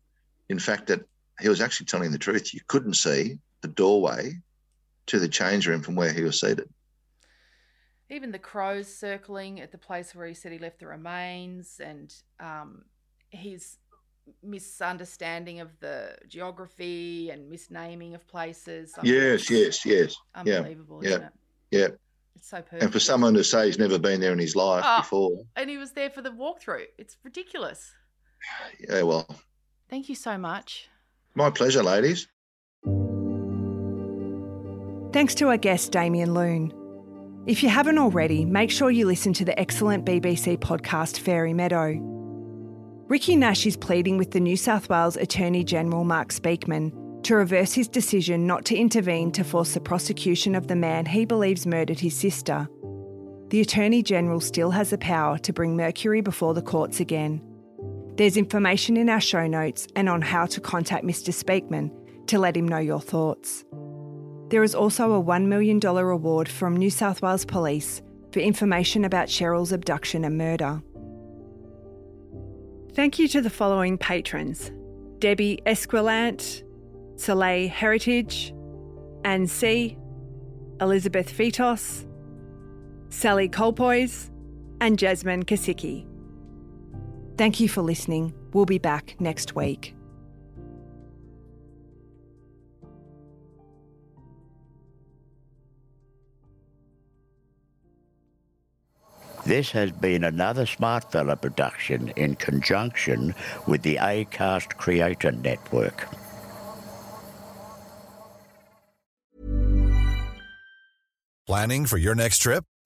in 0.50 0.60
fact, 0.60 0.88
that 0.88 1.02
he 1.42 1.50
was 1.50 1.60
actually 1.62 1.88
telling 1.88 2.12
the 2.12 2.18
truth. 2.18 2.54
You 2.54 2.62
couldn't 2.68 2.94
see 2.96 3.40
the 3.62 3.68
doorway 3.68 4.34
to 5.08 5.20
the 5.20 5.28
change 5.28 5.68
room 5.68 5.82
from 5.82 5.96
where 5.96 6.14
he 6.14 6.24
was 6.24 6.40
seated. 6.40 6.70
Even 8.10 8.32
the 8.32 8.40
crows 8.40 8.88
circling 8.94 9.60
at 9.60 9.72
the 9.72 9.78
place 9.78 10.16
where 10.16 10.28
he 10.28 10.34
said 10.34 10.52
he 10.54 10.60
left 10.60 10.80
the 10.80 10.88
remains, 10.88 11.82
and 11.84 12.14
um, 12.40 12.84
his 13.32 13.78
misunderstanding 14.44 15.60
of 15.60 15.78
the 15.80 16.16
geography 16.28 17.30
and 17.30 17.52
misnaming 17.52 18.14
of 18.16 18.26
places. 18.28 18.94
I 18.98 19.02
mean, 19.04 19.14
Yes, 19.14 19.50
yes, 19.50 19.86
yes. 19.86 20.16
Unbelievable, 20.36 21.02
yeah, 21.04 21.10
isn't 21.10 21.24
it? 21.24 21.34
yeah. 21.72 21.88
It's 22.36 22.50
so 22.50 22.62
perfect. 22.62 22.84
And 22.84 22.94
for 22.94 23.00
someone 23.00 23.34
to 23.34 23.44
say 23.44 23.66
he's 23.66 23.80
never 23.80 23.98
been 23.98 24.22
there 24.22 24.32
in 24.34 24.40
his 24.40 24.56
life 24.56 24.84
Ah, 24.86 25.02
before, 25.02 25.44
And 25.56 25.70
he 25.70 25.78
was 25.78 25.92
there 25.94 26.10
for 26.10 26.22
the 26.22 26.30
walkthrough. 26.30 26.86
It's 26.98 27.18
ridiculous. 27.24 27.92
yeah, 28.88 29.02
well, 29.02 29.28
Thank 29.90 30.10
you 30.10 30.16
so 30.16 30.38
much. 30.38 30.90
my 31.36 31.50
pleasure, 31.50 31.84
ladies. 31.84 32.28
Thanks 35.14 35.34
to 35.36 35.48
our 35.48 35.58
guest, 35.58 35.92
Damien 35.92 36.34
Loone. 36.34 36.74
If 37.48 37.64
you 37.64 37.70
haven't 37.70 37.98
already, 37.98 38.44
make 38.44 38.70
sure 38.70 38.92
you 38.92 39.06
listen 39.06 39.32
to 39.34 39.46
the 39.46 39.58
excellent 39.58 40.06
BBC 40.06 40.58
podcast 40.58 41.20
Fairy 41.20 41.54
Meadow. 41.54 41.98
Ricky 43.08 43.38
Nash 43.38 43.66
is 43.66 43.78
pleading 43.78 44.18
with 44.18 44.32
the 44.32 44.42
New 44.42 44.58
South 44.58 44.90
Wales 44.90 45.16
Attorney 45.16 45.64
General 45.64 46.04
Mark 46.04 46.34
Speakman 46.34 46.92
to 47.24 47.36
reverse 47.36 47.74
his 47.74 47.88
decision 47.88 48.46
not 48.46 48.66
to 48.66 48.76
intervene 48.76 49.32
to 49.32 49.46
force 49.46 49.74
the 49.74 49.80
prosecution 49.80 50.56
of 50.56 50.68
the 50.68 50.76
man 50.76 51.06
he 51.06 51.24
believes 51.24 51.66
murdered 51.66 52.00
his 52.00 52.16
sister. 52.16 52.68
The 53.48 53.62
Attorney 53.62 54.04
General 54.04 54.42
still 54.42 54.72
has 54.72 54.90
the 54.90 54.98
power 54.98 55.38
to 55.40 55.54
bring 55.54 55.78
Mercury 55.78 56.20
before 56.20 56.54
the 56.54 56.62
courts 56.62 57.00
again. 57.00 57.42
There's 58.18 58.36
information 58.36 58.98
in 58.98 59.10
our 59.10 59.22
show 59.22 59.46
notes 59.46 59.88
and 59.96 60.10
on 60.10 60.24
how 60.24 60.48
to 60.48 60.60
contact 60.60 61.06
Mr. 61.06 61.32
Speakman 61.32 61.92
to 62.26 62.40
let 62.40 62.58
him 62.58 62.68
know 62.68 62.80
your 62.80 63.00
thoughts. 63.00 63.64
There 64.50 64.64
is 64.64 64.74
also 64.74 65.14
a 65.14 65.24
$1 65.24 65.46
million 65.46 65.80
reward 65.80 66.50
from 66.50 66.76
New 66.76 66.90
South 66.90 67.22
Wales 67.22 67.46
Police 67.46 68.02
for 68.32 68.40
information 68.40 69.06
about 69.06 69.28
Cheryl's 69.28 69.72
abduction 69.72 70.26
and 70.26 70.36
murder. 70.36 70.82
Thank 72.94 73.20
you 73.20 73.28
to 73.28 73.42
the 73.42 73.52
following 73.52 74.00
patrons 74.00 74.72
Debbie 75.20 75.60
Esquilant, 75.68 76.64
Soleil 77.18 77.70
Heritage, 77.70 78.52
Anne 79.26 79.46
C., 79.46 79.96
Elizabeth 80.82 81.32
Fetos, 81.32 82.08
Sally 83.10 83.48
Colpoys, 83.48 84.32
and 84.82 84.98
Jasmine 84.98 85.46
Kasicki. 85.46 86.08
Thank 87.38 87.60
you 87.60 87.70
for 87.70 87.84
listening. 87.84 88.34
We'll 88.52 88.66
be 88.66 88.80
back 88.80 89.16
next 89.20 89.56
week. 89.56 89.94
This 99.46 99.72
has 99.72 99.92
been 99.94 100.26
another 100.26 100.66
Smartfella 100.66 101.42
production 101.42 102.10
in 102.18 102.36
conjunction 102.36 103.34
with 103.66 103.82
the 103.82 103.96
Acast 103.96 104.76
Creator 104.76 105.32
Network. 105.32 106.06
Planning 111.46 111.86
for 111.86 111.98
your 111.98 112.14
next 112.14 112.40
trip? 112.40 112.66